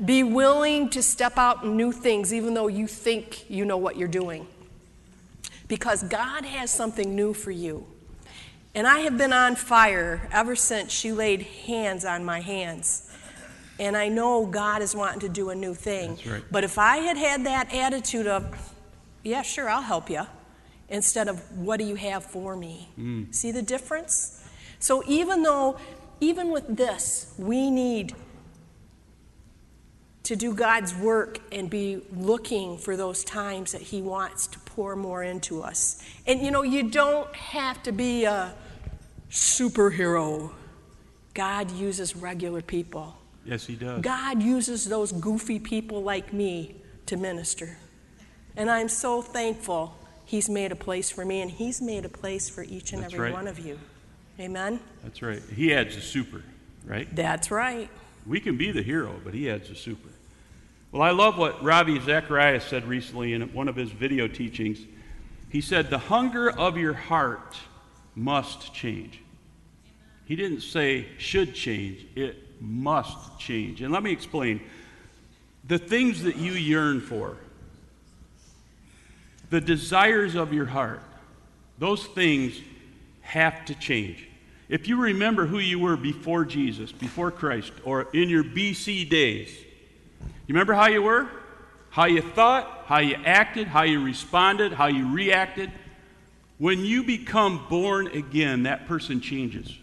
Be 0.04 0.24
willing 0.24 0.90
to 0.92 1.02
step 1.02 1.38
out 1.38 1.64
in 1.64 1.76
new 1.76 1.92
things, 1.92 2.34
even 2.34 2.54
though 2.54 2.68
you 2.68 2.88
think 2.88 3.50
you 3.50 3.66
know 3.66 3.78
what 3.78 3.98
you're 3.98 4.08
doing. 4.08 4.48
Because 5.68 6.04
God 6.04 6.46
has 6.46 6.72
something 6.72 7.16
new 7.16 7.34
for 7.34 7.52
you. 7.52 7.86
And 8.76 8.88
I 8.88 9.00
have 9.00 9.18
been 9.18 9.34
on 9.34 9.56
fire 9.56 10.30
ever 10.32 10.56
since 10.56 10.92
she 10.92 11.12
laid 11.12 11.42
hands 11.42 12.06
on 12.06 12.24
my 12.24 12.40
hands. 12.40 13.12
And 13.80 13.98
I 13.98 14.10
know 14.10 14.46
God 14.46 14.82
is 14.82 14.96
wanting 14.96 15.22
to 15.22 15.30
do 15.30 15.50
a 15.50 15.56
new 15.56 15.74
thing. 15.74 16.20
Right. 16.26 16.44
But 16.52 16.64
if 16.64 16.78
I 16.78 16.98
had 16.98 17.18
had 17.18 17.46
that 17.46 17.74
attitude 17.74 18.28
of, 18.28 18.74
yeah, 19.24 19.42
sure, 19.42 19.70
I'll 19.70 19.82
help 19.82 20.10
you, 20.10 20.26
instead 20.90 21.28
of, 21.28 21.40
what 21.58 21.78
do 21.78 21.86
you 21.86 21.96
have 21.96 22.24
for 22.24 22.56
me? 22.56 22.90
Mm. 23.00 23.34
See 23.34 23.52
the 23.52 23.62
difference? 23.62 24.44
So 24.80 25.04
even 25.08 25.44
though, 25.44 25.78
even 26.20 26.52
with 26.52 26.76
this, 26.76 27.34
we 27.38 27.70
need 27.70 28.16
to 30.24 30.36
do 30.36 30.54
God's 30.54 30.96
work 30.96 31.40
and 31.52 31.70
be 31.70 32.02
looking 32.16 32.78
for 32.78 32.96
those 32.96 33.24
times 33.24 33.72
that 33.72 33.82
He 33.82 34.02
wants 34.02 34.48
to 34.48 34.60
pour 34.60 34.96
more 34.96 35.24
into 35.24 35.64
us. 35.64 36.04
And 36.28 36.42
you 36.42 36.52
know, 36.52 36.62
you 36.62 36.90
don't 36.90 37.34
have 37.36 37.82
to 37.84 37.92
be 37.92 38.26
a 38.26 38.54
superhero. 39.30 40.52
God 41.34 41.72
uses 41.72 42.16
regular 42.16 42.62
people. 42.62 43.16
Yes, 43.46 43.66
he 43.66 43.76
does. 43.76 44.02
God 44.02 44.44
uses 44.44 44.86
those 44.86 45.12
goofy 45.12 45.60
people 45.60 46.04
like 46.04 46.34
me 46.34 46.76
to 47.08 47.18
minister. 47.18 47.78
And 48.56 48.70
I'm 48.70 48.90
so 48.90 49.22
thankful 49.22 49.96
He's 50.30 50.48
made 50.48 50.72
a 50.72 50.76
place 50.76 51.10
for 51.10 51.26
me, 51.26 51.42
and 51.42 51.50
He's 51.50 51.82
made 51.82 52.06
a 52.06 52.10
place 52.10 52.50
for 52.50 52.62
each 52.62 52.94
and 52.94 53.02
That's 53.02 53.16
every 53.16 53.32
right. 53.32 53.34
one 53.34 53.48
of 53.48 53.58
you. 53.58 53.80
Amen? 54.40 54.80
That's 55.02 55.24
right. 55.24 55.42
He 55.56 55.74
adds 55.74 55.96
a 55.96 56.02
super, 56.02 56.44
right? 56.86 57.08
That's 57.16 57.50
right. 57.50 57.90
We 58.28 58.40
can 58.40 58.56
be 58.56 58.72
the 58.72 58.84
hero, 58.84 59.20
but 59.24 59.34
he 59.34 59.50
adds 59.50 59.72
a 59.72 59.76
super. 59.76 60.10
Well, 60.92 61.02
I 61.02 61.10
love 61.10 61.40
what 61.40 61.64
Ravi 61.64 62.00
Zacharias 62.00 62.64
said 62.64 62.86
recently 62.88 63.34
in 63.34 63.42
one 63.54 63.68
of 63.68 63.76
his 63.76 63.90
video 63.90 64.28
teachings. 64.28 64.78
He 65.50 65.62
said, 65.62 65.90
The 65.90 65.98
hunger 65.98 66.52
of 66.52 66.78
your 66.78 66.94
heart 66.94 67.58
must 68.14 68.72
change. 68.72 69.24
He 70.26 70.36
didn't 70.36 70.62
say 70.62 71.08
should 71.18 71.56
change, 71.56 72.06
it 72.16 72.62
must 72.62 73.40
change. 73.40 73.82
And 73.82 73.92
let 73.92 74.04
me 74.04 74.12
explain. 74.12 74.62
The 75.68 75.80
things 75.80 76.22
that 76.22 76.36
you 76.36 76.52
yearn 76.52 77.02
for, 77.02 77.38
the 79.50 79.62
desires 79.62 80.36
of 80.36 80.54
your 80.54 80.66
heart, 80.66 81.02
those 81.78 82.06
things 82.06 82.60
have 83.22 83.66
to 83.66 83.76
change. 83.76 84.28
If 84.68 84.88
you 84.88 84.98
remember 84.98 85.48
who 85.48 85.60
you 85.60 85.80
were 85.80 85.98
before 85.98 86.46
Jesus, 86.46 86.92
before 86.92 87.32
Christ, 87.32 87.72
or 87.84 88.08
in 88.14 88.30
your 88.30 88.44
BC 88.44 89.10
days, 89.10 89.50
you 90.22 90.54
remember 90.54 90.74
how 90.74 90.88
you 90.88 91.02
were? 91.02 91.28
How 91.90 92.06
you 92.06 92.22
thought, 92.22 92.84
how 92.86 93.00
you 93.00 93.16
acted, 93.26 93.68
how 93.68 93.84
you 93.84 94.04
responded, 94.04 94.72
how 94.72 94.88
you 94.88 95.12
reacted? 95.12 95.72
When 96.60 96.86
you 96.86 97.04
become 97.04 97.66
born 97.70 98.08
again, 98.08 98.64
that 98.64 98.88
person 98.88 99.22
changes. 99.22 99.76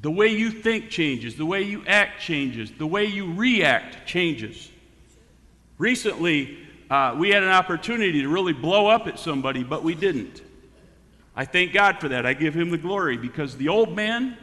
The 0.00 0.10
way 0.10 0.28
you 0.28 0.50
think 0.50 0.88
changes, 0.88 1.36
the 1.36 1.44
way 1.44 1.62
you 1.62 1.84
act 1.86 2.22
changes, 2.22 2.70
the 2.70 2.86
way 2.86 3.04
you 3.04 3.34
react 3.34 4.06
changes. 4.06 4.70
Recently, 5.76 6.56
uh, 6.90 7.14
we 7.16 7.30
had 7.30 7.42
an 7.44 7.50
opportunity 7.50 8.20
to 8.22 8.28
really 8.28 8.52
blow 8.52 8.88
up 8.88 9.06
at 9.06 9.18
somebody, 9.18 9.62
but 9.62 9.84
we 9.84 9.94
didn't. 9.94 10.42
I 11.36 11.44
thank 11.44 11.72
God 11.72 12.00
for 12.00 12.08
that. 12.08 12.26
I 12.26 12.34
give 12.34 12.52
him 12.54 12.70
the 12.70 12.78
glory 12.78 13.16
because 13.16 13.56
the 13.56 13.68
old 13.68 13.94
man 13.94 14.36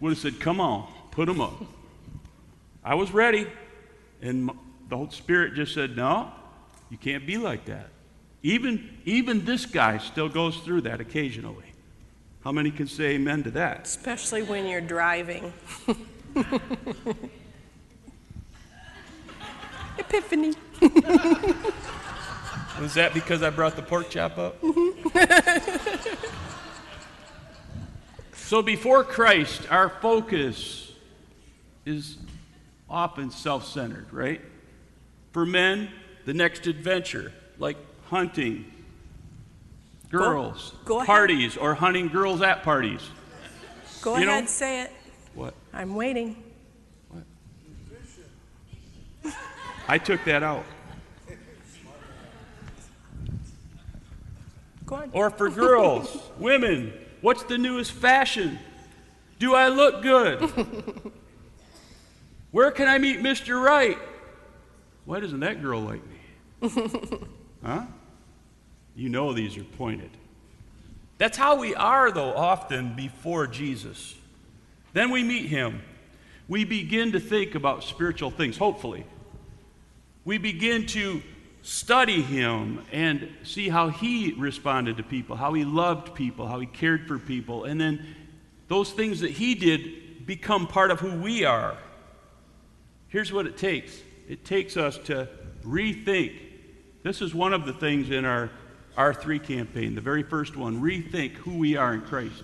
would 0.00 0.10
have 0.10 0.18
said, 0.18 0.40
Come 0.40 0.60
on, 0.60 0.92
put 1.12 1.28
him 1.28 1.40
up. 1.40 1.64
I 2.84 2.96
was 2.96 3.12
ready. 3.12 3.46
And 4.20 4.50
the 4.88 4.96
Holy 4.96 5.10
Spirit 5.12 5.54
just 5.54 5.72
said, 5.74 5.96
No, 5.96 6.32
you 6.90 6.98
can't 6.98 7.24
be 7.24 7.38
like 7.38 7.66
that. 7.66 7.88
Even, 8.42 8.98
even 9.04 9.44
this 9.44 9.64
guy 9.64 9.98
still 9.98 10.28
goes 10.28 10.56
through 10.58 10.80
that 10.82 11.00
occasionally. 11.00 11.66
How 12.42 12.50
many 12.50 12.72
can 12.72 12.88
say 12.88 13.14
amen 13.14 13.44
to 13.44 13.52
that? 13.52 13.86
Especially 13.86 14.42
when 14.42 14.66
you're 14.66 14.80
driving. 14.80 15.52
Epiphany. 19.98 20.54
Was 22.80 22.94
that 22.94 23.12
because 23.14 23.42
I 23.42 23.50
brought 23.50 23.76
the 23.76 23.82
pork 23.82 24.10
chop 24.10 24.38
up? 24.38 24.56
So 28.34 28.60
before 28.60 29.02
Christ, 29.02 29.62
our 29.70 29.88
focus 29.88 30.92
is 31.86 32.18
often 32.90 33.30
self 33.30 33.64
centered, 33.66 34.12
right? 34.12 34.42
For 35.32 35.46
men, 35.46 35.88
the 36.26 36.34
next 36.34 36.66
adventure, 36.66 37.32
like 37.58 37.78
hunting, 38.10 38.66
girls, 40.10 40.74
go 40.84 40.96
ahead. 40.96 41.06
parties, 41.06 41.56
or 41.56 41.72
hunting 41.72 42.08
girls 42.08 42.42
at 42.42 42.62
parties. 42.62 43.00
Go 44.02 44.18
You 44.18 44.26
know- 44.26 44.32
ahead, 44.32 44.50
say 44.50 44.82
it. 44.82 44.90
What? 45.34 45.54
I'm 45.72 45.94
waiting. 45.94 46.36
What? 47.08 47.22
I 49.88 49.96
took 49.96 50.22
that 50.26 50.42
out. 50.42 50.66
Go 54.86 54.96
on. 54.96 55.10
Or 55.12 55.30
for 55.30 55.50
girls, 55.50 56.30
women, 56.38 56.92
what's 57.20 57.42
the 57.44 57.58
newest 57.58 57.92
fashion? 57.92 58.58
Do 59.38 59.54
I 59.54 59.68
look 59.68 60.02
good? 60.02 60.40
Where 62.52 62.70
can 62.70 62.88
I 62.88 62.98
meet 62.98 63.20
Mr. 63.20 63.62
Right? 63.62 63.98
Why 65.04 65.20
doesn't 65.20 65.40
that 65.40 65.62
girl 65.62 65.80
like 65.80 66.02
me? 66.06 66.70
huh? 67.64 67.86
You 68.94 69.08
know 69.08 69.32
these 69.32 69.56
are 69.56 69.64
pointed. 69.64 70.10
That's 71.18 71.36
how 71.36 71.56
we 71.56 71.74
are, 71.74 72.10
though, 72.10 72.34
often 72.34 72.94
before 72.94 73.46
Jesus. 73.46 74.14
Then 74.92 75.10
we 75.10 75.22
meet 75.22 75.46
him. 75.46 75.82
We 76.48 76.64
begin 76.64 77.12
to 77.12 77.20
think 77.20 77.54
about 77.54 77.84
spiritual 77.84 78.30
things, 78.30 78.56
hopefully. 78.56 79.06
We 80.24 80.38
begin 80.38 80.86
to 80.88 81.22
study 81.62 82.20
him 82.20 82.84
and 82.90 83.28
see 83.44 83.68
how 83.68 83.88
he 83.88 84.34
responded 84.36 84.96
to 84.96 85.02
people, 85.02 85.36
how 85.36 85.52
he 85.54 85.64
loved 85.64 86.14
people, 86.14 86.46
how 86.46 86.58
he 86.58 86.66
cared 86.66 87.06
for 87.06 87.18
people. 87.18 87.64
And 87.64 87.80
then 87.80 88.04
those 88.68 88.90
things 88.90 89.20
that 89.20 89.30
he 89.30 89.54
did 89.54 90.26
become 90.26 90.66
part 90.66 90.90
of 90.90 91.00
who 91.00 91.14
we 91.14 91.44
are. 91.44 91.76
Here's 93.08 93.32
what 93.32 93.46
it 93.46 93.56
takes 93.56 94.00
it 94.28 94.44
takes 94.44 94.76
us 94.76 94.98
to 94.98 95.28
rethink. 95.62 96.38
This 97.02 97.20
is 97.20 97.34
one 97.34 97.52
of 97.52 97.66
the 97.66 97.72
things 97.72 98.10
in 98.10 98.24
our 98.24 98.50
R3 98.96 99.42
campaign, 99.42 99.94
the 99.94 100.00
very 100.00 100.22
first 100.22 100.56
one 100.56 100.80
rethink 100.80 101.32
who 101.32 101.58
we 101.58 101.76
are 101.76 101.94
in 101.94 102.02
Christ. 102.02 102.42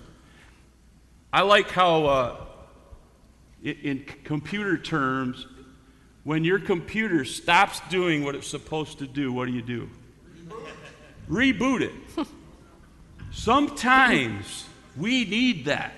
I 1.32 1.42
like 1.42 1.70
how, 1.70 2.06
uh, 2.06 2.36
in 3.62 4.04
computer 4.24 4.78
terms, 4.78 5.46
when 6.28 6.44
your 6.44 6.58
computer 6.58 7.24
stops 7.24 7.80
doing 7.88 8.22
what 8.22 8.34
it's 8.34 8.46
supposed 8.46 8.98
to 8.98 9.06
do, 9.06 9.32
what 9.32 9.46
do 9.46 9.52
you 9.54 9.62
do? 9.62 9.88
Reboot 11.26 11.80
it. 11.80 12.26
Sometimes 13.32 14.66
we 14.94 15.24
need 15.24 15.64
that. 15.64 15.94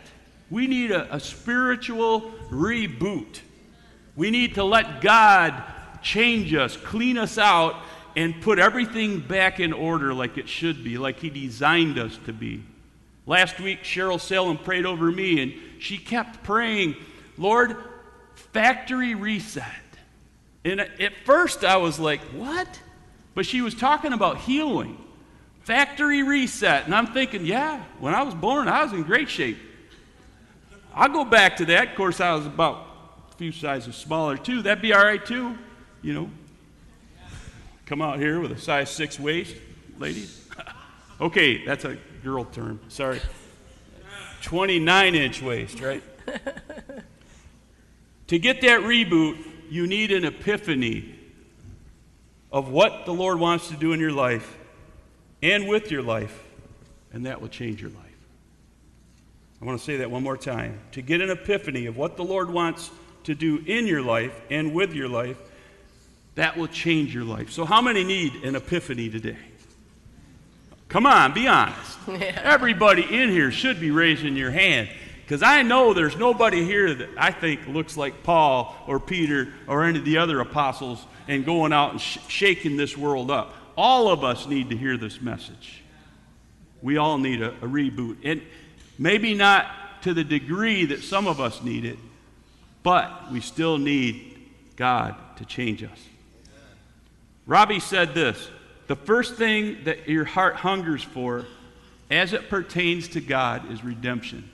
We 0.48 0.68
need 0.68 0.92
a, 0.92 1.16
a 1.16 1.18
spiritual 1.18 2.30
reboot. 2.48 3.40
We 4.14 4.30
need 4.30 4.54
to 4.54 4.62
let 4.62 5.00
God 5.00 5.64
change 6.00 6.54
us, 6.54 6.76
clean 6.76 7.18
us 7.18 7.36
out, 7.36 7.74
and 8.14 8.40
put 8.40 8.60
everything 8.60 9.18
back 9.18 9.58
in 9.58 9.72
order 9.72 10.14
like 10.14 10.38
it 10.38 10.48
should 10.48 10.84
be, 10.84 10.96
like 10.96 11.18
He 11.18 11.30
designed 11.30 11.98
us 11.98 12.16
to 12.26 12.32
be. 12.32 12.62
Last 13.26 13.58
week, 13.58 13.82
Cheryl 13.82 14.20
Salem 14.20 14.58
prayed 14.58 14.86
over 14.86 15.10
me, 15.10 15.42
and 15.42 15.54
she 15.80 15.98
kept 15.98 16.44
praying, 16.44 16.94
Lord, 17.36 17.76
factory 18.36 19.16
reset. 19.16 19.89
And 20.64 20.80
at 20.80 21.14
first, 21.24 21.64
I 21.64 21.78
was 21.78 21.98
like, 21.98 22.20
what? 22.32 22.80
But 23.34 23.46
she 23.46 23.62
was 23.62 23.74
talking 23.74 24.12
about 24.12 24.38
healing, 24.38 24.98
factory 25.62 26.22
reset. 26.22 26.84
And 26.84 26.94
I'm 26.94 27.08
thinking, 27.08 27.46
yeah, 27.46 27.82
when 27.98 28.14
I 28.14 28.22
was 28.22 28.34
born, 28.34 28.68
I 28.68 28.84
was 28.84 28.92
in 28.92 29.02
great 29.02 29.28
shape. 29.28 29.58
I'll 30.94 31.08
go 31.08 31.24
back 31.24 31.56
to 31.58 31.64
that. 31.66 31.90
Of 31.90 31.94
course, 31.94 32.20
I 32.20 32.34
was 32.34 32.46
about 32.46 32.86
a 33.32 33.36
few 33.36 33.52
sizes 33.52 33.96
smaller, 33.96 34.36
too. 34.36 34.62
That'd 34.62 34.82
be 34.82 34.92
all 34.92 35.04
right, 35.04 35.24
too. 35.24 35.56
You 36.02 36.14
know, 36.14 36.30
come 37.86 38.02
out 38.02 38.18
here 38.18 38.40
with 38.40 38.52
a 38.52 38.58
size 38.58 38.90
six 38.90 39.18
waist, 39.18 39.54
ladies. 39.98 40.46
okay, 41.20 41.64
that's 41.64 41.84
a 41.84 41.96
girl 42.22 42.44
term. 42.44 42.80
Sorry. 42.88 43.20
29 44.42 45.14
inch 45.14 45.42
waist, 45.42 45.80
right? 45.80 46.02
to 48.26 48.38
get 48.38 48.62
that 48.62 48.80
reboot, 48.80 49.36
you 49.70 49.86
need 49.86 50.10
an 50.10 50.24
epiphany 50.24 51.14
of 52.52 52.68
what 52.68 53.06
the 53.06 53.12
Lord 53.12 53.38
wants 53.38 53.68
to 53.68 53.76
do 53.76 53.92
in 53.92 54.00
your 54.00 54.12
life 54.12 54.58
and 55.42 55.68
with 55.68 55.90
your 55.90 56.02
life. 56.02 56.46
and 57.12 57.26
that 57.26 57.40
will 57.40 57.48
change 57.48 57.80
your 57.80 57.90
life. 57.90 58.06
I 59.60 59.64
want 59.64 59.78
to 59.78 59.84
say 59.84 59.96
that 59.96 60.10
one 60.10 60.22
more 60.22 60.36
time. 60.36 60.78
To 60.92 61.02
get 61.02 61.20
an 61.20 61.28
epiphany 61.28 61.86
of 61.86 61.96
what 61.96 62.16
the 62.16 62.22
Lord 62.22 62.50
wants 62.50 62.90
to 63.24 63.34
do 63.34 63.62
in 63.66 63.86
your 63.86 64.00
life 64.00 64.32
and 64.48 64.72
with 64.72 64.94
your 64.94 65.08
life, 65.08 65.36
that 66.36 66.56
will 66.56 66.68
change 66.68 67.12
your 67.12 67.24
life. 67.24 67.50
So, 67.50 67.64
how 67.64 67.82
many 67.82 68.04
need 68.04 68.44
an 68.44 68.54
epiphany 68.54 69.10
today? 69.10 69.36
Come 70.88 71.04
on, 71.04 71.34
be 71.34 71.46
honest. 71.46 71.98
Everybody 72.08 73.02
in 73.02 73.28
here 73.30 73.50
should 73.50 73.80
be 73.80 73.90
raising 73.90 74.36
your 74.36 74.50
hand 74.50 74.88
because 75.30 75.44
I 75.44 75.62
know 75.62 75.94
there's 75.94 76.16
nobody 76.16 76.64
here 76.64 76.92
that 76.92 77.10
I 77.16 77.30
think 77.30 77.68
looks 77.68 77.96
like 77.96 78.24
Paul 78.24 78.74
or 78.88 78.98
Peter 78.98 79.54
or 79.68 79.84
any 79.84 80.00
of 80.00 80.04
the 80.04 80.18
other 80.18 80.40
apostles 80.40 81.06
and 81.28 81.46
going 81.46 81.72
out 81.72 81.92
and 81.92 82.00
sh- 82.00 82.18
shaking 82.26 82.76
this 82.76 82.96
world 82.96 83.30
up. 83.30 83.54
All 83.76 84.08
of 84.08 84.24
us 84.24 84.48
need 84.48 84.70
to 84.70 84.76
hear 84.76 84.96
this 84.96 85.20
message. 85.20 85.84
We 86.82 86.96
all 86.96 87.16
need 87.16 87.42
a, 87.42 87.50
a 87.50 87.68
reboot. 87.68 88.16
And 88.24 88.42
maybe 88.98 89.34
not 89.34 89.68
to 90.02 90.14
the 90.14 90.24
degree 90.24 90.86
that 90.86 91.04
some 91.04 91.28
of 91.28 91.38
us 91.38 91.62
need 91.62 91.84
it, 91.84 91.98
but 92.82 93.30
we 93.30 93.40
still 93.40 93.78
need 93.78 94.36
God 94.74 95.14
to 95.36 95.44
change 95.44 95.84
us. 95.84 96.08
Ravi 97.46 97.78
said 97.78 98.14
this 98.14 98.48
the 98.88 98.96
first 98.96 99.36
thing 99.36 99.84
that 99.84 100.08
your 100.08 100.24
heart 100.24 100.56
hungers 100.56 101.04
for 101.04 101.44
as 102.10 102.32
it 102.32 102.50
pertains 102.50 103.06
to 103.10 103.20
God 103.20 103.70
is 103.70 103.84
redemption. 103.84 104.50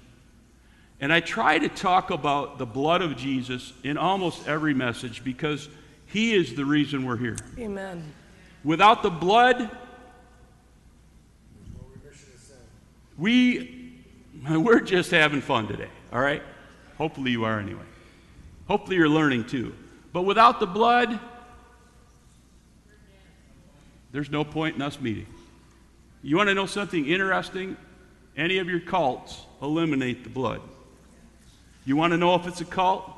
And 1.01 1.13
I 1.13 1.21
try 1.21 1.59
to 1.59 1.69
talk 1.69 2.11
about 2.11 2.59
the 2.59 2.67
blood 2.67 3.03
of 3.03 3.17
Jesus 3.17 3.73
in 3.83 3.99
almost 3.99 4.49
every 4.49 4.73
message 4.73 5.23
because 5.23 5.69
he 6.07 6.35
is 6.35 6.55
the 6.55 6.65
reason 6.65 7.05
we're 7.05 7.19
here. 7.19 7.37
Amen. 7.59 8.03
Without 8.65 9.03
the 9.03 9.11
blood, 9.11 9.71
we, 13.19 14.03
we're 14.49 14.81
just 14.81 15.11
having 15.11 15.41
fun 15.41 15.69
today, 15.69 15.91
all 16.13 16.21
right? 16.21 16.43
Hopefully 16.97 17.31
you 17.31 17.45
are 17.45 17.61
anyway. 17.61 17.85
Hopefully 18.69 18.97
you're 18.97 19.09
learning 19.09 19.45
too. 19.45 19.75
But 20.13 20.23
without 20.23 20.61
the 20.61 20.67
blood, 20.67 21.21
there's 24.13 24.31
no 24.31 24.45
point 24.45 24.77
in 24.77 24.83
us 24.83 24.99
meeting. 24.99 25.27
You 26.23 26.39
want 26.39 26.49
to 26.49 26.55
know 26.55 26.67
something 26.67 27.07
interesting? 27.07 27.77
Any 28.35 28.59
of 28.59 28.69
your 28.69 28.81
cults 28.81 29.43
eliminate 29.61 30.25
the 30.25 30.31
blood. 30.31 30.63
You 31.87 31.97
want 31.97 32.11
to 32.11 32.19
know 32.19 32.35
if 32.35 32.47
it's 32.47 32.61
a 32.61 32.65
cult? 32.67 33.11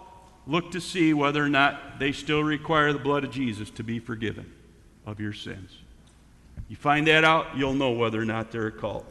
Look 0.47 0.73
to 0.73 0.81
see 0.81 1.15
whether 1.15 1.43
or 1.43 1.49
not 1.49 1.99
they 1.99 2.13
still 2.13 2.45
require 2.45 2.93
the 2.93 2.99
blood 2.99 3.25
of 3.25 3.31
Jesus 3.31 3.71
to 3.71 3.83
be 3.83 3.99
forgiven 3.99 4.53
of 5.07 5.19
your 5.19 5.33
sins. 5.33 5.77
You 6.69 6.77
find 6.77 7.07
that 7.07 7.25
out, 7.25 7.57
you'll 7.57 7.75
know 7.75 7.93
whether 7.93 8.21
or 8.21 8.27
not 8.27 8.53
they're 8.53 8.67
a 8.67 8.73
cult. 8.73 9.07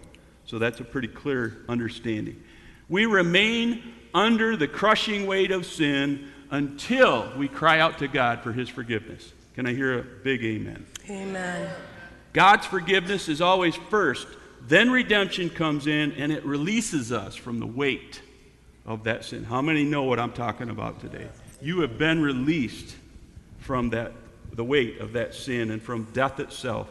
So 0.46 0.60
that's 0.60 0.80
a 0.80 0.84
pretty 0.84 1.08
clear 1.08 1.58
understanding. 1.68 2.42
We 2.88 3.08
remain 3.08 3.82
under 4.14 4.56
the 4.56 4.68
crushing 4.68 5.26
weight 5.26 5.52
of 5.52 5.66
sin 5.66 6.32
until 6.52 7.32
we 7.36 7.48
cry 7.48 7.80
out 7.80 7.98
to 7.98 8.08
God 8.08 8.42
for 8.42 8.54
his 8.54 8.70
forgiveness. 8.70 9.34
Can 9.56 9.66
I 9.66 9.74
hear 9.74 10.00
a 10.00 10.04
big 10.04 10.44
amen? 10.44 10.86
Amen. 11.10 11.70
God's 12.32 12.68
forgiveness 12.68 13.28
is 13.28 13.42
always 13.42 13.76
first, 13.76 14.28
then 14.62 14.92
redemption 14.92 15.50
comes 15.50 15.88
in 15.88 16.12
and 16.14 16.32
it 16.32 16.46
releases 16.46 17.12
us 17.12 17.36
from 17.36 17.60
the 17.60 17.66
weight 17.66 18.22
of 18.88 19.04
that 19.04 19.26
sin. 19.26 19.44
How 19.44 19.62
many 19.62 19.84
know 19.84 20.04
what 20.04 20.20
I'm 20.20 20.32
talking 20.32 20.70
about 20.70 21.00
today? 21.00 21.28
You 21.62 21.82
have 21.82 21.98
been 21.98 22.22
released 22.22 22.96
from 23.60 23.92
that 23.92 24.14
the 24.54 24.64
weight 24.64 25.00
of 25.00 25.14
that 25.14 25.36
sin 25.36 25.70
and 25.70 25.82
from 25.82 26.06
death 26.14 26.40
itself. 26.40 26.88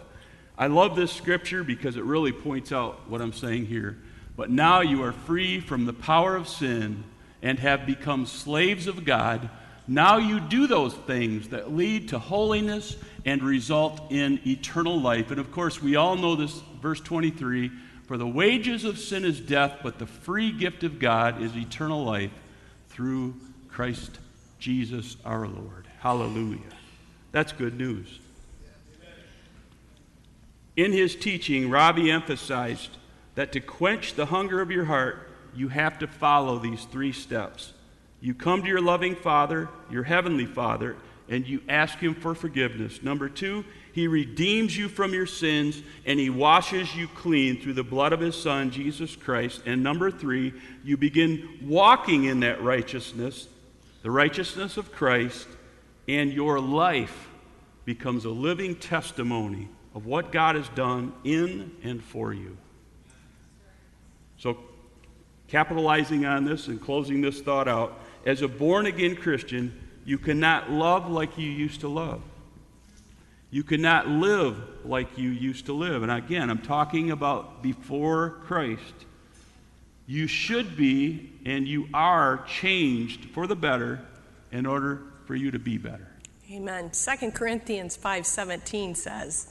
I 0.57 0.69
love 0.69 0.95
this 0.95 1.11
scripture 1.11 1.65
because 1.65 1.97
it 1.97 2.05
really 2.05 2.33
points 2.33 2.71
out 2.71 3.09
what 3.09 3.21
I'm 3.21 3.33
saying 3.33 3.67
here. 3.67 3.99
But 4.37 4.51
now 4.51 4.83
you 4.83 5.03
are 5.03 5.13
free 5.13 5.59
from 5.59 5.87
the 5.87 5.93
power 5.93 6.37
of 6.37 6.47
sin 6.47 7.03
and 7.43 7.59
have 7.59 7.87
become 7.87 8.27
slaves 8.27 8.87
of 8.87 9.05
God 9.05 9.51
now 9.89 10.17
you 10.17 10.41
do 10.41 10.67
those 10.67 10.95
things 10.95 11.49
that 11.51 11.73
lead 11.73 12.09
to 12.09 12.19
holiness 12.19 12.97
and 13.25 13.43
result 13.43 14.11
in 14.11 14.41
eternal 14.45 15.01
life. 15.01 15.31
And 15.31 15.39
of 15.39 15.53
course, 15.53 15.81
we 15.81 15.95
all 15.95 16.17
know 16.17 16.35
this, 16.35 16.61
verse 16.83 17.01
23 17.01 17.71
For 18.07 18.17
the 18.17 18.27
wages 18.27 18.85
of 18.85 18.99
sin 18.99 19.25
is 19.25 19.41
death, 19.41 19.81
but 19.83 19.99
the 19.99 20.07
free 20.07 20.53
gift 20.53 20.85
of 20.85 20.99
God 20.99 21.43
is 21.43 21.57
eternal 21.57 22.05
life 22.05 22.31
through 22.89 23.35
Christ 23.69 24.19
Jesus 24.59 25.17
our 25.25 25.47
Lord. 25.47 25.87
Hallelujah. 26.01 26.61
That's 27.33 27.53
good 27.53 27.77
news. 27.77 28.21
In 30.77 30.93
his 30.93 31.17
teaching, 31.17 31.71
Ravi 31.71 32.11
emphasized 32.11 32.97
that 33.35 33.53
to 33.53 33.61
quench 33.61 34.15
the 34.15 34.27
hunger 34.27 34.61
of 34.61 34.71
your 34.71 34.85
heart, 34.85 35.29
you 35.55 35.69
have 35.69 35.99
to 35.99 36.07
follow 36.07 36.59
these 36.59 36.85
three 36.85 37.13
steps. 37.13 37.73
You 38.21 38.35
come 38.35 38.63
to 38.63 38.69
your 38.69 38.81
loving 38.81 39.17
Father, 39.17 39.69
your 39.91 40.05
heavenly 40.05 40.47
Father, 40.47 40.97
and 41.29 41.47
you 41.47 41.63
ask 41.69 41.99
Him 41.99 42.15
for 42.15 42.35
forgiveness. 42.35 43.03
Number 43.03 43.29
two, 43.29 43.65
He 43.97 44.09
redeems 44.09 44.77
you 44.77 44.91
from 44.91 45.15
your 45.15 45.25
sins 45.25 45.83
and 46.05 46.21
He 46.21 46.29
washes 46.29 46.95
you 46.95 47.09
clean 47.09 47.59
through 47.59 47.73
the 47.73 47.83
blood 47.83 48.13
of 48.13 48.21
His 48.21 48.37
Son, 48.37 48.71
Jesus 48.71 49.17
Christ. 49.17 49.63
And 49.65 49.83
number 49.83 50.11
three, 50.11 50.53
you 50.85 50.99
begin 50.99 51.61
walking 51.63 52.25
in 52.25 52.41
that 52.41 52.63
righteousness, 52.63 53.49
the 54.03 54.11
righteousness 54.11 54.77
of 54.77 54.93
Christ, 54.93 55.49
and 56.07 56.31
your 56.31 56.61
life 56.61 57.31
becomes 57.87 58.27
a 58.27 58.31
living 58.31 58.77
testimony 58.77 59.67
of 59.95 60.05
what 60.05 60.31
God 60.31 60.57
has 60.57 60.69
done 60.75 61.15
in 61.25 61.75
and 61.83 62.05
for 62.05 62.35
you. 62.35 62.59
So, 64.37 64.59
capitalizing 65.49 66.27
on 66.27 66.45
this 66.45 66.69
and 66.69 66.79
closing 66.79 67.23
this 67.23 67.41
thought 67.41 67.67
out, 67.67 67.99
as 68.27 68.43
a 68.43 68.49
born 68.49 68.85
again 68.85 69.17
Christian, 69.17 69.73
you 70.05 70.19
cannot 70.19 70.71
love 70.71 71.11
like 71.11 71.39
you 71.39 71.51
used 71.51 71.81
to 71.81 71.89
love. 71.89 72.21
You 73.51 73.63
cannot 73.63 74.09
live 74.09 74.57
like 74.85 75.17
you 75.17 75.31
used 75.31 75.67
to 75.67 75.73
live. 75.73 76.03
And 76.03 76.11
again, 76.11 76.51
I'm 76.51 76.63
talking 76.63 77.11
about 77.11 77.63
before 77.63 78.41
Christ. 78.45 79.07
You 80.07 80.27
should 80.27 80.77
be 80.77 81.33
and 81.45 81.67
you 81.67 81.89
are 81.95 82.45
changed 82.47 83.27
for 83.27 83.47
the 83.47 83.57
better 83.57 84.01
in 84.53 84.67
order 84.67 85.03
for 85.27 85.35
you 85.35 85.51
to 85.51 85.59
be 85.59 85.79
better. 85.79 86.09
Amen. 86.51 86.91
2 86.93 87.35
Corinthians 87.35 87.97
5:17 87.97 88.95
says, 88.95 89.49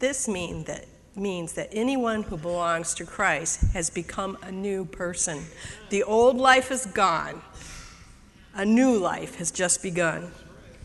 "This 0.00 0.26
mean 0.26 0.64
that 0.64 0.86
means 1.14 1.52
that 1.52 1.68
anyone 1.72 2.22
who 2.22 2.36
belongs 2.36 2.94
to 2.94 3.04
Christ 3.04 3.72
has 3.72 3.90
become 3.90 4.38
a 4.42 4.50
new 4.50 4.84
person. 4.84 5.44
The 5.90 6.02
old 6.02 6.36
life 6.36 6.70
is 6.70 6.86
gone. 6.86 7.42
A 8.54 8.64
new 8.64 8.96
life 8.96 9.36
has 9.36 9.50
just 9.50 9.82
begun. 9.82 10.32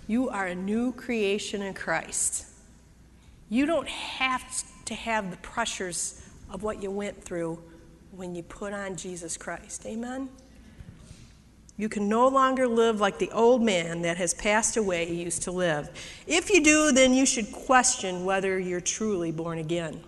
You 0.07 0.29
are 0.29 0.47
a 0.47 0.55
new 0.55 0.91
creation 0.91 1.61
in 1.61 1.73
Christ. 1.73 2.45
You 3.49 3.65
don't 3.65 3.87
have 3.87 4.63
to 4.85 4.93
have 4.93 5.31
the 5.31 5.37
pressures 5.37 6.21
of 6.49 6.63
what 6.63 6.81
you 6.81 6.91
went 6.91 7.23
through 7.23 7.61
when 8.11 8.35
you 8.35 8.43
put 8.43 8.73
on 8.73 8.95
Jesus 8.95 9.37
Christ. 9.37 9.85
Amen? 9.85 10.29
You 11.77 11.89
can 11.89 12.09
no 12.09 12.27
longer 12.27 12.67
live 12.67 12.99
like 12.99 13.19
the 13.19 13.31
old 13.31 13.61
man 13.61 14.01
that 14.01 14.17
has 14.17 14.33
passed 14.33 14.77
away 14.77 15.11
used 15.11 15.43
to 15.43 15.51
live. 15.51 15.89
If 16.25 16.49
you 16.49 16.63
do, 16.63 16.91
then 16.91 17.13
you 17.13 17.25
should 17.25 17.51
question 17.51 18.25
whether 18.25 18.57
you're 18.57 18.81
truly 18.81 19.31
born 19.31 19.59
again. 19.59 20.01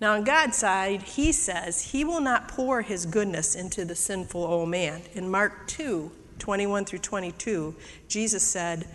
Now, 0.00 0.14
on 0.14 0.24
God's 0.24 0.56
side, 0.56 1.02
He 1.02 1.32
says 1.32 1.82
He 1.82 2.02
will 2.02 2.22
not 2.22 2.48
pour 2.48 2.80
His 2.80 3.04
goodness 3.04 3.54
into 3.54 3.84
the 3.84 3.94
sinful 3.94 4.42
old 4.42 4.70
man. 4.70 5.02
In 5.12 5.30
Mark 5.30 5.68
2, 5.68 6.10
21 6.38 6.86
through 6.86 7.00
22, 7.00 7.74
Jesus 8.08 8.42
said, 8.42 8.86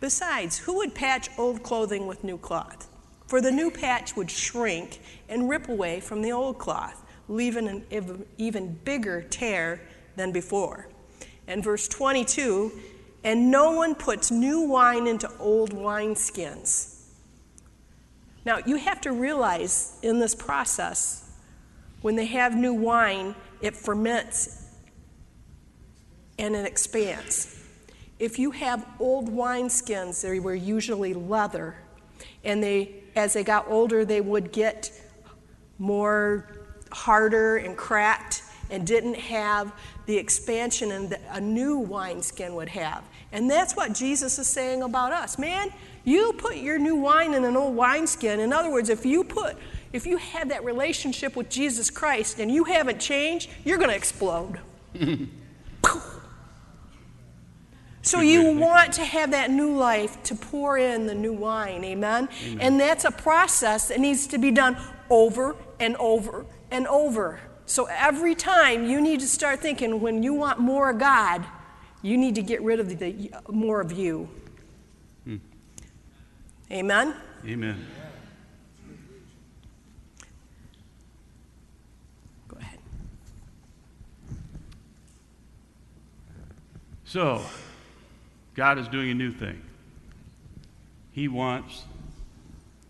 Besides, 0.00 0.58
who 0.58 0.76
would 0.76 0.94
patch 0.94 1.28
old 1.36 1.62
clothing 1.62 2.06
with 2.06 2.22
new 2.22 2.38
cloth? 2.38 2.88
For 3.26 3.40
the 3.40 3.50
new 3.50 3.70
patch 3.70 4.16
would 4.16 4.30
shrink 4.30 5.00
and 5.28 5.48
rip 5.48 5.68
away 5.68 6.00
from 6.00 6.22
the 6.22 6.32
old 6.32 6.58
cloth, 6.58 7.04
leaving 7.28 7.68
an 7.68 8.24
even 8.38 8.78
bigger 8.84 9.22
tear 9.22 9.80
than 10.16 10.32
before. 10.32 10.88
And 11.46 11.62
verse 11.62 11.88
22 11.88 12.72
And 13.24 13.50
no 13.50 13.72
one 13.72 13.94
puts 13.94 14.30
new 14.30 14.60
wine 14.60 15.06
into 15.06 15.30
old 15.38 15.74
wineskins. 15.74 16.94
Now, 18.44 18.58
you 18.64 18.76
have 18.76 19.00
to 19.02 19.12
realize 19.12 19.98
in 20.02 20.20
this 20.20 20.34
process, 20.34 21.30
when 22.00 22.16
they 22.16 22.26
have 22.26 22.56
new 22.56 22.72
wine, 22.72 23.34
it 23.60 23.76
ferments 23.76 24.64
and 26.38 26.54
it 26.54 26.64
expands. 26.64 27.57
If 28.18 28.38
you 28.38 28.50
have 28.50 28.86
old 28.98 29.28
wineskins, 29.30 30.20
they 30.22 30.40
were 30.40 30.54
usually 30.54 31.14
leather, 31.14 31.76
and 32.44 32.62
they, 32.62 32.94
as 33.14 33.32
they 33.32 33.44
got 33.44 33.68
older, 33.68 34.04
they 34.04 34.20
would 34.20 34.52
get 34.52 34.90
more 35.78 36.46
harder 36.90 37.58
and 37.58 37.76
cracked 37.76 38.42
and 38.70 38.86
didn't 38.86 39.14
have 39.14 39.72
the 40.06 40.16
expansion 40.16 40.90
and 40.92 41.16
a 41.30 41.40
new 41.40 41.78
wineskin 41.78 42.54
would 42.54 42.68
have. 42.68 43.04
And 43.32 43.50
that's 43.50 43.76
what 43.76 43.94
Jesus 43.94 44.38
is 44.38 44.46
saying 44.46 44.82
about 44.82 45.12
us. 45.12 45.38
Man, 45.38 45.72
you 46.04 46.32
put 46.34 46.56
your 46.56 46.78
new 46.78 46.96
wine 46.96 47.34
in 47.34 47.44
an 47.44 47.56
old 47.56 47.76
wineskin. 47.76 48.40
In 48.40 48.52
other 48.52 48.70
words, 48.70 48.88
if 48.88 49.06
you 49.06 49.24
put 49.24 49.56
If 49.90 50.06
you 50.06 50.18
have 50.18 50.50
that 50.50 50.64
relationship 50.64 51.34
with 51.34 51.48
Jesus 51.48 51.88
Christ 51.88 52.40
and 52.40 52.50
you 52.50 52.64
haven't 52.64 53.00
changed, 53.00 53.48
you're 53.64 53.78
going 53.78 53.90
to 53.90 53.96
explode. 53.96 54.60
So 58.08 58.20
you 58.20 58.52
want 58.52 58.94
to 58.94 59.04
have 59.04 59.32
that 59.32 59.50
new 59.50 59.76
life 59.76 60.22
to 60.22 60.34
pour 60.34 60.78
in 60.78 61.06
the 61.06 61.14
new 61.14 61.34
wine, 61.34 61.84
amen? 61.84 62.30
amen? 62.42 62.58
And 62.58 62.80
that's 62.80 63.04
a 63.04 63.10
process 63.10 63.88
that 63.88 64.00
needs 64.00 64.26
to 64.28 64.38
be 64.38 64.50
done 64.50 64.78
over 65.10 65.56
and 65.78 65.94
over 65.96 66.46
and 66.70 66.86
over. 66.86 67.38
So 67.66 67.84
every 67.84 68.34
time 68.34 68.88
you 68.88 69.02
need 69.02 69.20
to 69.20 69.28
start 69.28 69.60
thinking 69.60 70.00
when 70.00 70.22
you 70.22 70.32
want 70.32 70.58
more 70.58 70.88
of 70.88 70.98
God, 70.98 71.44
you 72.00 72.16
need 72.16 72.34
to 72.36 72.42
get 72.42 72.62
rid 72.62 72.80
of 72.80 72.88
the, 72.88 72.94
the 72.94 73.30
more 73.52 73.78
of 73.82 73.92
you. 73.92 74.26
Hmm. 75.24 75.36
Amen. 76.70 77.14
Amen. 77.46 77.86
Go 82.48 82.56
ahead. 82.56 82.78
So, 87.04 87.42
God 88.58 88.76
is 88.76 88.88
doing 88.88 89.08
a 89.08 89.14
new 89.14 89.30
thing. 89.30 89.62
He 91.12 91.28
wants 91.28 91.84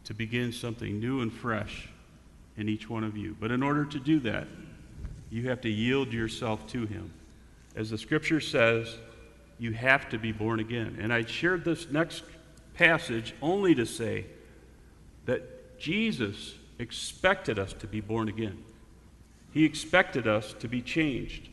to 0.05 0.15
begin 0.15 0.51
something 0.51 0.99
new 0.99 1.21
and 1.21 1.31
fresh 1.31 1.91
in 2.57 2.71
each 2.71 2.89
one 2.89 3.05
of 3.05 3.19
you. 3.19 3.37
But 3.39 3.51
in 3.51 3.63
order 3.63 3.85
to 3.85 4.01
do 4.01 4.19
that, 4.21 4.49
you 5.29 5.51
have 5.51 5.61
to 5.61 5.69
yield 5.69 6.11
yourself 6.11 6.67
to 6.69 6.87
Him. 6.87 7.13
As 7.77 7.91
the 7.91 7.99
scripture 7.99 8.41
says, 8.41 8.97
you 9.59 9.73
have 9.73 10.09
to 10.09 10.19
be 10.19 10.33
born 10.33 10.59
again. 10.59 10.97
And 11.03 11.13
I 11.13 11.27
shared 11.27 11.67
this 11.67 11.91
next 11.91 12.25
passage 12.73 13.35
only 13.43 13.75
to 13.75 13.85
say 13.85 14.25
that 15.27 15.79
Jesus 15.79 16.55
expected 16.79 17.59
us 17.59 17.75
to 17.75 17.87
be 17.87 18.01
born 18.01 18.31
again. 18.31 18.57
He 19.53 19.67
expected 19.67 20.27
us 20.27 20.55
to 20.61 20.67
be 20.67 20.81
changed. 20.81 21.51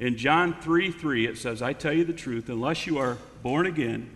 In 0.00 0.16
John 0.16 0.58
3 0.60 0.90
3, 0.90 1.26
it 1.26 1.38
says, 1.38 1.60
I 1.60 1.74
tell 1.74 1.92
you 1.92 2.04
the 2.04 2.14
truth, 2.14 2.48
unless 2.48 2.86
you 2.86 2.98
are 2.98 3.18
born 3.42 3.66
again, 3.66 4.10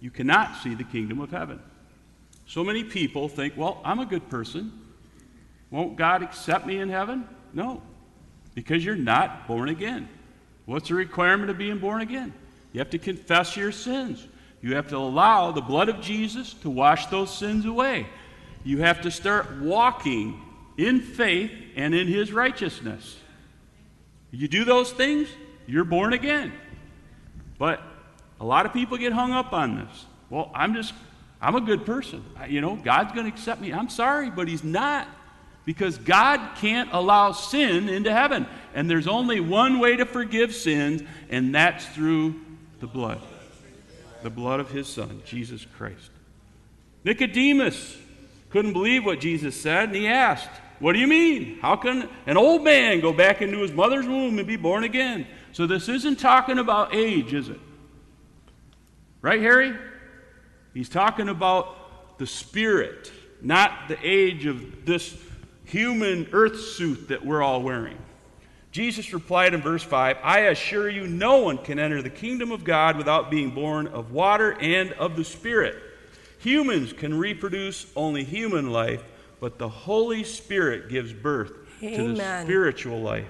you 0.00 0.10
cannot 0.10 0.56
see 0.62 0.74
the 0.74 0.84
kingdom 0.84 1.20
of 1.20 1.30
heaven. 1.30 1.60
So 2.46 2.64
many 2.64 2.82
people 2.82 3.28
think, 3.28 3.54
well, 3.56 3.80
I'm 3.84 3.98
a 3.98 4.06
good 4.06 4.30
person. 4.30 4.72
Won't 5.70 5.96
God 5.96 6.22
accept 6.22 6.66
me 6.66 6.78
in 6.78 6.88
heaven? 6.88 7.28
No, 7.52 7.82
because 8.54 8.84
you're 8.84 8.96
not 8.96 9.46
born 9.46 9.68
again. 9.68 10.08
What's 10.64 10.88
the 10.88 10.94
requirement 10.94 11.50
of 11.50 11.58
being 11.58 11.78
born 11.78 12.00
again? 12.00 12.32
You 12.72 12.78
have 12.78 12.90
to 12.90 12.98
confess 12.98 13.56
your 13.56 13.72
sins. 13.72 14.26
You 14.62 14.74
have 14.74 14.88
to 14.88 14.96
allow 14.96 15.52
the 15.52 15.60
blood 15.60 15.88
of 15.88 16.00
Jesus 16.00 16.54
to 16.54 16.70
wash 16.70 17.06
those 17.06 17.36
sins 17.36 17.66
away. 17.66 18.06
You 18.64 18.78
have 18.78 19.02
to 19.02 19.10
start 19.10 19.60
walking 19.60 20.40
in 20.76 21.00
faith 21.00 21.52
and 21.76 21.94
in 21.94 22.06
his 22.06 22.32
righteousness. 22.32 23.16
You 24.36 24.48
do 24.48 24.64
those 24.64 24.92
things, 24.92 25.28
you're 25.66 25.84
born 25.84 26.12
again. 26.12 26.52
But 27.58 27.82
a 28.38 28.44
lot 28.44 28.66
of 28.66 28.72
people 28.72 28.98
get 28.98 29.12
hung 29.12 29.32
up 29.32 29.54
on 29.54 29.76
this. 29.76 30.04
Well, 30.28 30.50
I'm 30.54 30.74
just, 30.74 30.92
I'm 31.40 31.54
a 31.54 31.60
good 31.60 31.86
person. 31.86 32.22
You 32.48 32.60
know, 32.60 32.76
God's 32.76 33.12
going 33.12 33.24
to 33.24 33.32
accept 33.32 33.62
me. 33.62 33.72
I'm 33.72 33.88
sorry, 33.88 34.30
but 34.30 34.46
He's 34.46 34.62
not. 34.62 35.08
Because 35.64 35.96
God 35.98 36.56
can't 36.58 36.90
allow 36.92 37.32
sin 37.32 37.88
into 37.88 38.12
heaven. 38.12 38.46
And 38.74 38.90
there's 38.90 39.08
only 39.08 39.40
one 39.40 39.78
way 39.78 39.96
to 39.96 40.04
forgive 40.04 40.54
sins, 40.54 41.02
and 41.30 41.54
that's 41.54 41.86
through 41.86 42.40
the 42.80 42.86
blood 42.86 43.20
the 44.22 44.30
blood 44.30 44.58
of 44.58 44.70
His 44.70 44.88
Son, 44.88 45.22
Jesus 45.24 45.64
Christ. 45.76 46.10
Nicodemus 47.04 47.96
couldn't 48.50 48.72
believe 48.72 49.04
what 49.04 49.20
Jesus 49.20 49.60
said, 49.60 49.90
and 49.90 49.94
he 49.94 50.08
asked, 50.08 50.50
What 50.78 50.92
do 50.92 50.98
you 50.98 51.06
mean? 51.06 51.58
How 51.60 51.76
can 51.76 52.08
an 52.26 52.36
old 52.36 52.62
man 52.62 53.00
go 53.00 53.12
back 53.12 53.40
into 53.42 53.58
his 53.58 53.72
mother's 53.72 54.06
womb 54.06 54.38
and 54.38 54.46
be 54.46 54.56
born 54.56 54.84
again? 54.84 55.26
So 55.52 55.66
this 55.66 55.88
isn't 55.88 56.16
talking 56.18 56.58
about 56.58 56.94
age, 56.94 57.32
is 57.32 57.48
it? 57.48 57.60
Right, 59.22 59.40
Harry? 59.40 59.74
He's 60.74 60.88
talking 60.88 61.28
about 61.28 62.18
the 62.18 62.26
spirit, 62.26 63.10
not 63.40 63.88
the 63.88 63.98
age 64.02 64.44
of 64.46 64.84
this 64.84 65.16
human 65.64 66.28
earth 66.32 66.60
suit 66.60 67.08
that 67.08 67.24
we're 67.24 67.42
all 67.42 67.62
wearing. 67.62 67.98
Jesus 68.72 69.14
replied 69.14 69.54
in 69.54 69.62
verse 69.62 69.82
5 69.82 70.18
I 70.22 70.40
assure 70.40 70.90
you, 70.90 71.06
no 71.06 71.38
one 71.38 71.56
can 71.56 71.78
enter 71.78 72.02
the 72.02 72.10
kingdom 72.10 72.52
of 72.52 72.62
God 72.62 72.98
without 72.98 73.30
being 73.30 73.50
born 73.50 73.86
of 73.86 74.12
water 74.12 74.52
and 74.60 74.92
of 74.92 75.16
the 75.16 75.24
Spirit. 75.24 75.82
Humans 76.40 76.92
can 76.92 77.18
reproduce 77.18 77.86
only 77.96 78.22
human 78.22 78.70
life, 78.70 79.02
but 79.46 79.60
the 79.60 79.68
Holy 79.68 80.24
Spirit 80.24 80.88
gives 80.88 81.12
birth 81.12 81.52
Amen. 81.80 82.00
to 82.00 82.14
the 82.14 82.42
spiritual 82.42 82.98
life. 82.98 83.28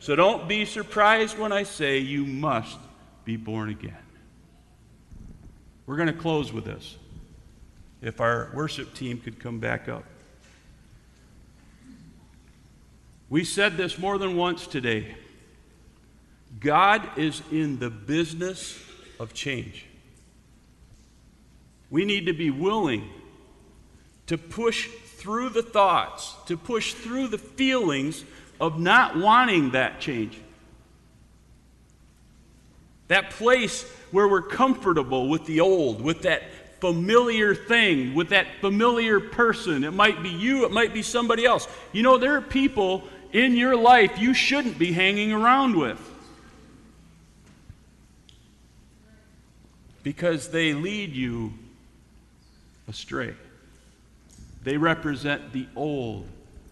So 0.00 0.16
don't 0.16 0.48
be 0.48 0.64
surprised 0.64 1.38
when 1.38 1.52
I 1.52 1.64
say 1.64 1.98
you 1.98 2.24
must 2.24 2.78
be 3.26 3.36
born 3.36 3.68
again. 3.68 3.98
We're 5.84 5.96
going 5.96 6.06
to 6.06 6.14
close 6.14 6.54
with 6.54 6.64
this. 6.64 6.96
If 8.00 8.18
our 8.18 8.50
worship 8.54 8.94
team 8.94 9.20
could 9.20 9.38
come 9.38 9.58
back 9.58 9.90
up. 9.90 10.04
We 13.28 13.44
said 13.44 13.76
this 13.76 13.98
more 13.98 14.16
than 14.16 14.38
once 14.38 14.66
today. 14.66 15.16
God 16.60 17.18
is 17.18 17.42
in 17.52 17.78
the 17.78 17.90
business 17.90 18.82
of 19.20 19.34
change. 19.34 19.84
We 21.90 22.06
need 22.06 22.24
to 22.24 22.32
be 22.32 22.48
willing 22.48 23.06
to 24.28 24.38
push 24.38 24.88
through 25.18 25.50
the 25.50 25.62
thoughts, 25.62 26.34
to 26.46 26.56
push 26.56 26.94
through 26.94 27.28
the 27.28 27.38
feelings 27.38 28.24
of 28.60 28.78
not 28.78 29.16
wanting 29.16 29.72
that 29.72 30.00
change. 30.00 30.38
That 33.08 33.30
place 33.30 33.82
where 34.10 34.28
we're 34.28 34.42
comfortable 34.42 35.28
with 35.28 35.44
the 35.46 35.60
old, 35.60 36.00
with 36.00 36.22
that 36.22 36.42
familiar 36.80 37.54
thing, 37.54 38.14
with 38.14 38.28
that 38.28 38.46
familiar 38.60 39.18
person. 39.18 39.84
It 39.84 39.92
might 39.92 40.22
be 40.22 40.28
you, 40.28 40.64
it 40.64 40.70
might 40.70 40.94
be 40.94 41.02
somebody 41.02 41.44
else. 41.44 41.66
You 41.92 42.02
know, 42.02 42.18
there 42.18 42.36
are 42.36 42.40
people 42.40 43.04
in 43.32 43.56
your 43.56 43.76
life 43.76 44.18
you 44.18 44.34
shouldn't 44.34 44.78
be 44.78 44.92
hanging 44.92 45.32
around 45.32 45.76
with 45.76 45.98
because 50.02 50.48
they 50.48 50.72
lead 50.72 51.12
you 51.12 51.52
astray. 52.88 53.34
They 54.68 54.76
represent 54.76 55.52
the 55.52 55.66
old 55.74 56.28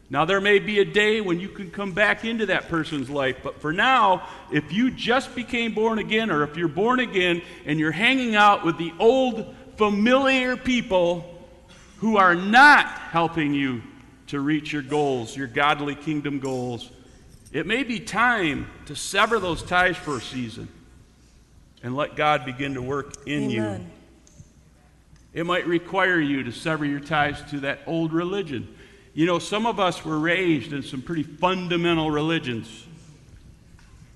now, 0.09 0.25
there 0.25 0.41
may 0.41 0.61
be 0.61 0.79
a 0.79 0.85
day 0.85 1.21
when 1.21 1.41
you 1.41 1.49
can 1.49 1.71
come 1.71 1.93
back 1.93 2.25
into 2.25 2.47
that 2.47 2.69
person's 2.69 3.11
life, 3.11 3.39
but 3.43 3.61
for 3.61 3.73
now, 3.73 4.29
if 4.53 4.73
you 4.73 4.93
just 4.93 5.35
became 5.35 5.75
born 5.75 5.99
again, 5.99 6.31
or 6.31 6.45
if 6.45 6.57
you're 6.57 6.69
born 6.69 7.01
again 7.01 7.43
and 7.65 7.81
you're 7.81 7.91
hanging 7.91 8.37
out 8.37 8.65
with 8.65 8.79
the 8.79 8.93
old, 9.01 9.53
familiar 9.77 10.57
people 10.57 11.35
who 11.99 12.19
are 12.19 12.37
not 12.37 12.87
helping 12.87 13.53
you 13.53 13.83
to 14.29 14.39
reach 14.39 14.73
your 14.73 14.83
goals, 14.83 15.37
your 15.37 15.49
godly 15.49 15.97
kingdom 15.97 16.39
goals, 16.39 16.91
it 17.51 17.67
may 17.67 17.83
be 17.83 17.99
time 17.99 18.69
to 18.87 18.95
sever 18.95 19.41
those 19.41 19.63
ties 19.63 19.97
for 19.97 20.19
a 20.19 20.21
season 20.21 20.69
and 21.83 21.97
let 21.97 22.15
God 22.15 22.45
begin 22.45 22.75
to 22.75 22.83
work 22.83 23.27
in 23.27 23.51
Amen. 23.51 23.81
you. 23.81 23.96
It 25.37 25.47
might 25.47 25.69
require 25.69 26.19
you 26.19 26.43
to 26.43 26.51
sever 26.51 26.85
your 26.85 26.99
ties 26.99 27.41
to 27.51 27.61
that 27.61 27.83
old 27.87 28.13
religion 28.13 28.77
you 29.17 29.25
know, 29.25 29.39
some 29.39 29.65
of 29.65 29.81
us 29.81 30.05
were 30.05 30.19
raised 30.19 30.75
in 30.75 30.83
some 30.83 31.01
pretty 31.01 31.23
fundamental 31.23 32.11
religions. 32.11 32.87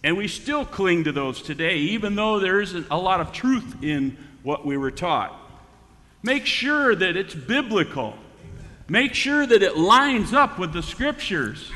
And 0.05 0.15
we 0.19 0.29
still 0.29 0.67
cling 0.67 1.05
to 1.05 1.13
those 1.13 1.41
today, 1.41 1.77
even 1.77 2.17
though 2.17 2.39
there 2.39 2.61
isn't 2.61 2.87
a 2.91 2.99
lot 2.99 3.23
of 3.23 3.33
truth 3.33 3.83
in 3.83 4.19
what 4.43 4.67
we 4.67 4.77
were 4.77 4.91
taught. 4.91 5.35
Make 6.23 6.45
sure 6.45 6.95
that 6.95 7.17
it's 7.17 7.35
biblical. 7.35 8.15
Make 8.89 9.15
sure 9.15 9.47
that 9.47 9.63
it 9.63 9.79
lines 9.79 10.35
up 10.35 10.59
with 10.59 10.75
the 10.75 10.83
scriptures. 10.83 11.73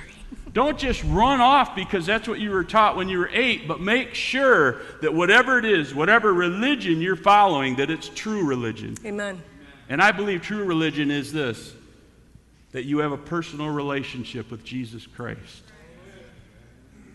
Don't 0.54 0.78
just 0.78 1.02
run 1.02 1.40
off 1.40 1.74
because 1.74 2.06
that's 2.06 2.28
what 2.28 2.38
you 2.38 2.52
were 2.52 2.62
taught 2.62 2.96
when 2.96 3.08
you 3.08 3.18
were 3.18 3.30
eight, 3.32 3.66
but 3.66 3.80
make 3.80 4.14
sure 4.14 4.80
that 5.02 5.12
whatever 5.12 5.58
it 5.58 5.64
is, 5.64 5.92
whatever 5.92 6.32
religion 6.32 7.00
you're 7.00 7.16
following, 7.16 7.74
that 7.76 7.90
it's 7.90 8.08
true 8.08 8.44
religion. 8.44 8.96
Amen. 9.04 9.42
And 9.88 10.00
I 10.00 10.12
believe 10.12 10.42
true 10.42 10.64
religion 10.64 11.10
is 11.10 11.32
this 11.32 11.74
that 12.70 12.84
you 12.84 12.98
have 12.98 13.12
a 13.12 13.16
personal 13.16 13.68
relationship 13.68 14.50
with 14.50 14.64
Jesus 14.64 15.06
Christ. 15.06 15.62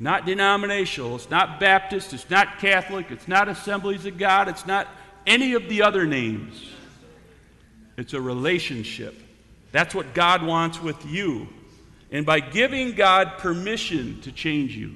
Not 0.02 0.26
denominational, 0.26 1.16
it's 1.16 1.30
not 1.30 1.60
Baptist, 1.60 2.14
it's 2.14 2.30
not 2.30 2.60
Catholic, 2.60 3.10
it's 3.10 3.28
not 3.28 3.50
Assemblies 3.50 4.06
of 4.06 4.18
God, 4.18 4.48
it's 4.48 4.66
not 4.66 4.88
any 5.26 5.54
of 5.54 5.68
the 5.68 5.82
other 5.82 6.06
names. 6.06 6.72
It's 7.98 8.14
a 8.14 8.22
relationship. 8.22 9.18
That's 9.74 9.94
what 9.94 10.14
God 10.14 10.44
wants 10.44 10.82
with 10.82 11.06
you. 11.06 11.48
And 12.12 12.26
by 12.26 12.40
giving 12.40 12.94
God 12.94 13.38
permission 13.38 14.22
to 14.22 14.32
change 14.32 14.76
you, 14.76 14.96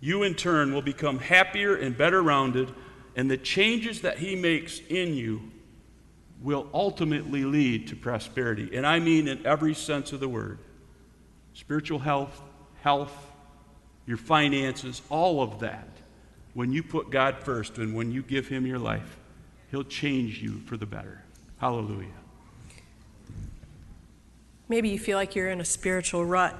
you 0.00 0.22
in 0.22 0.34
turn 0.34 0.72
will 0.74 0.82
become 0.82 1.18
happier 1.18 1.76
and 1.76 1.96
better 1.96 2.22
rounded, 2.22 2.72
and 3.14 3.30
the 3.30 3.36
changes 3.36 4.00
that 4.00 4.18
He 4.18 4.34
makes 4.34 4.80
in 4.88 5.14
you 5.14 5.42
will 6.42 6.68
ultimately 6.72 7.44
lead 7.44 7.88
to 7.88 7.96
prosperity. 7.96 8.70
And 8.72 8.86
I 8.86 8.98
mean 8.98 9.28
in 9.28 9.46
every 9.46 9.74
sense 9.74 10.12
of 10.12 10.20
the 10.20 10.28
word 10.28 10.58
spiritual 11.52 11.98
health, 11.98 12.40
health, 12.82 13.12
your 14.06 14.16
finances, 14.16 15.02
all 15.10 15.42
of 15.42 15.60
that. 15.60 15.88
When 16.54 16.72
you 16.72 16.82
put 16.82 17.10
God 17.10 17.38
first 17.38 17.78
and 17.78 17.94
when 17.94 18.10
you 18.10 18.22
give 18.22 18.48
Him 18.48 18.66
your 18.66 18.78
life, 18.78 19.18
He'll 19.70 19.84
change 19.84 20.42
you 20.42 20.60
for 20.66 20.76
the 20.76 20.86
better. 20.86 21.22
Hallelujah. 21.58 22.08
Maybe 24.70 24.88
you 24.88 25.00
feel 25.00 25.18
like 25.18 25.34
you're 25.34 25.50
in 25.50 25.60
a 25.60 25.64
spiritual 25.64 26.24
rut. 26.24 26.54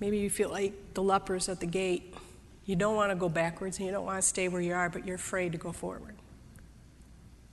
Maybe 0.00 0.18
you 0.18 0.28
feel 0.28 0.50
like 0.50 0.94
the 0.94 1.02
lepers 1.02 1.48
at 1.48 1.60
the 1.60 1.66
gate. 1.66 2.12
You 2.64 2.74
don't 2.74 2.96
want 2.96 3.12
to 3.12 3.14
go 3.14 3.28
backwards 3.28 3.78
and 3.78 3.86
you 3.86 3.92
don't 3.92 4.04
want 4.04 4.20
to 4.20 4.26
stay 4.26 4.48
where 4.48 4.60
you 4.60 4.74
are, 4.74 4.90
but 4.90 5.06
you're 5.06 5.14
afraid 5.14 5.52
to 5.52 5.58
go 5.58 5.70
forward. 5.70 6.16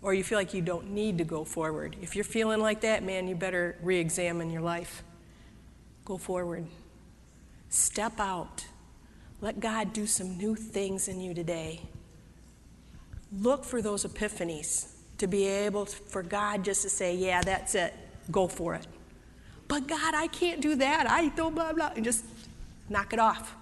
Or 0.01 0.15
you 0.15 0.23
feel 0.23 0.39
like 0.39 0.55
you 0.55 0.63
don't 0.63 0.89
need 0.89 1.19
to 1.19 1.23
go 1.23 1.43
forward. 1.43 1.95
If 2.01 2.15
you're 2.15 2.25
feeling 2.25 2.59
like 2.59 2.81
that, 2.81 3.03
man, 3.03 3.27
you 3.27 3.35
better 3.35 3.77
re 3.83 3.99
examine 3.99 4.49
your 4.49 4.63
life. 4.63 5.03
Go 6.05 6.17
forward. 6.17 6.65
Step 7.69 8.19
out. 8.19 8.65
Let 9.41 9.59
God 9.59 9.93
do 9.93 10.07
some 10.07 10.39
new 10.39 10.55
things 10.55 11.07
in 11.07 11.21
you 11.21 11.35
today. 11.35 11.81
Look 13.31 13.63
for 13.63 13.79
those 13.79 14.03
epiphanies 14.03 14.96
to 15.17 15.27
be 15.27 15.45
able 15.45 15.85
to, 15.85 15.95
for 15.95 16.23
God 16.23 16.63
just 16.63 16.83
to 16.83 16.89
say, 16.89 17.15
yeah, 17.15 17.41
that's 17.41 17.75
it, 17.75 17.93
go 18.31 18.47
for 18.47 18.75
it. 18.75 18.85
But 19.67 19.87
God, 19.87 20.13
I 20.15 20.27
can't 20.27 20.61
do 20.61 20.75
that. 20.75 21.09
I 21.09 21.29
don't 21.29 21.53
blah 21.53 21.73
blah 21.73 21.91
and 21.95 22.05
just 22.05 22.23
knock 22.89 23.13
it 23.13 23.19
off. 23.19 23.55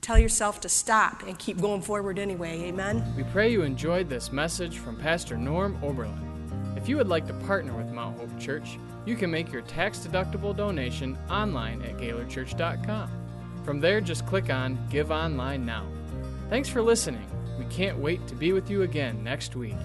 Tell 0.00 0.18
yourself 0.18 0.60
to 0.62 0.68
stop 0.68 1.22
and 1.26 1.38
keep 1.38 1.60
going 1.60 1.82
forward 1.82 2.18
anyway. 2.18 2.62
Amen. 2.62 3.04
We 3.16 3.24
pray 3.24 3.52
you 3.52 3.62
enjoyed 3.62 4.08
this 4.08 4.32
message 4.32 4.78
from 4.78 4.96
Pastor 4.96 5.36
Norm 5.36 5.78
Oberlin. 5.82 6.26
If 6.76 6.88
you 6.88 6.96
would 6.96 7.08
like 7.08 7.26
to 7.26 7.34
partner 7.34 7.74
with 7.74 7.88
Mount 7.88 8.18
Hope 8.18 8.38
Church, 8.38 8.78
you 9.04 9.14
can 9.14 9.30
make 9.30 9.52
your 9.52 9.62
tax 9.62 9.98
deductible 9.98 10.56
donation 10.56 11.18
online 11.30 11.82
at 11.82 11.98
GaylorChurch.com. 11.98 13.10
From 13.64 13.80
there, 13.80 14.00
just 14.00 14.26
click 14.26 14.50
on 14.50 14.78
Give 14.88 15.10
Online 15.10 15.66
Now. 15.66 15.86
Thanks 16.48 16.68
for 16.68 16.80
listening. 16.80 17.26
We 17.58 17.66
can't 17.66 17.98
wait 17.98 18.26
to 18.28 18.34
be 18.34 18.52
with 18.52 18.70
you 18.70 18.82
again 18.82 19.22
next 19.22 19.54
week. 19.54 19.76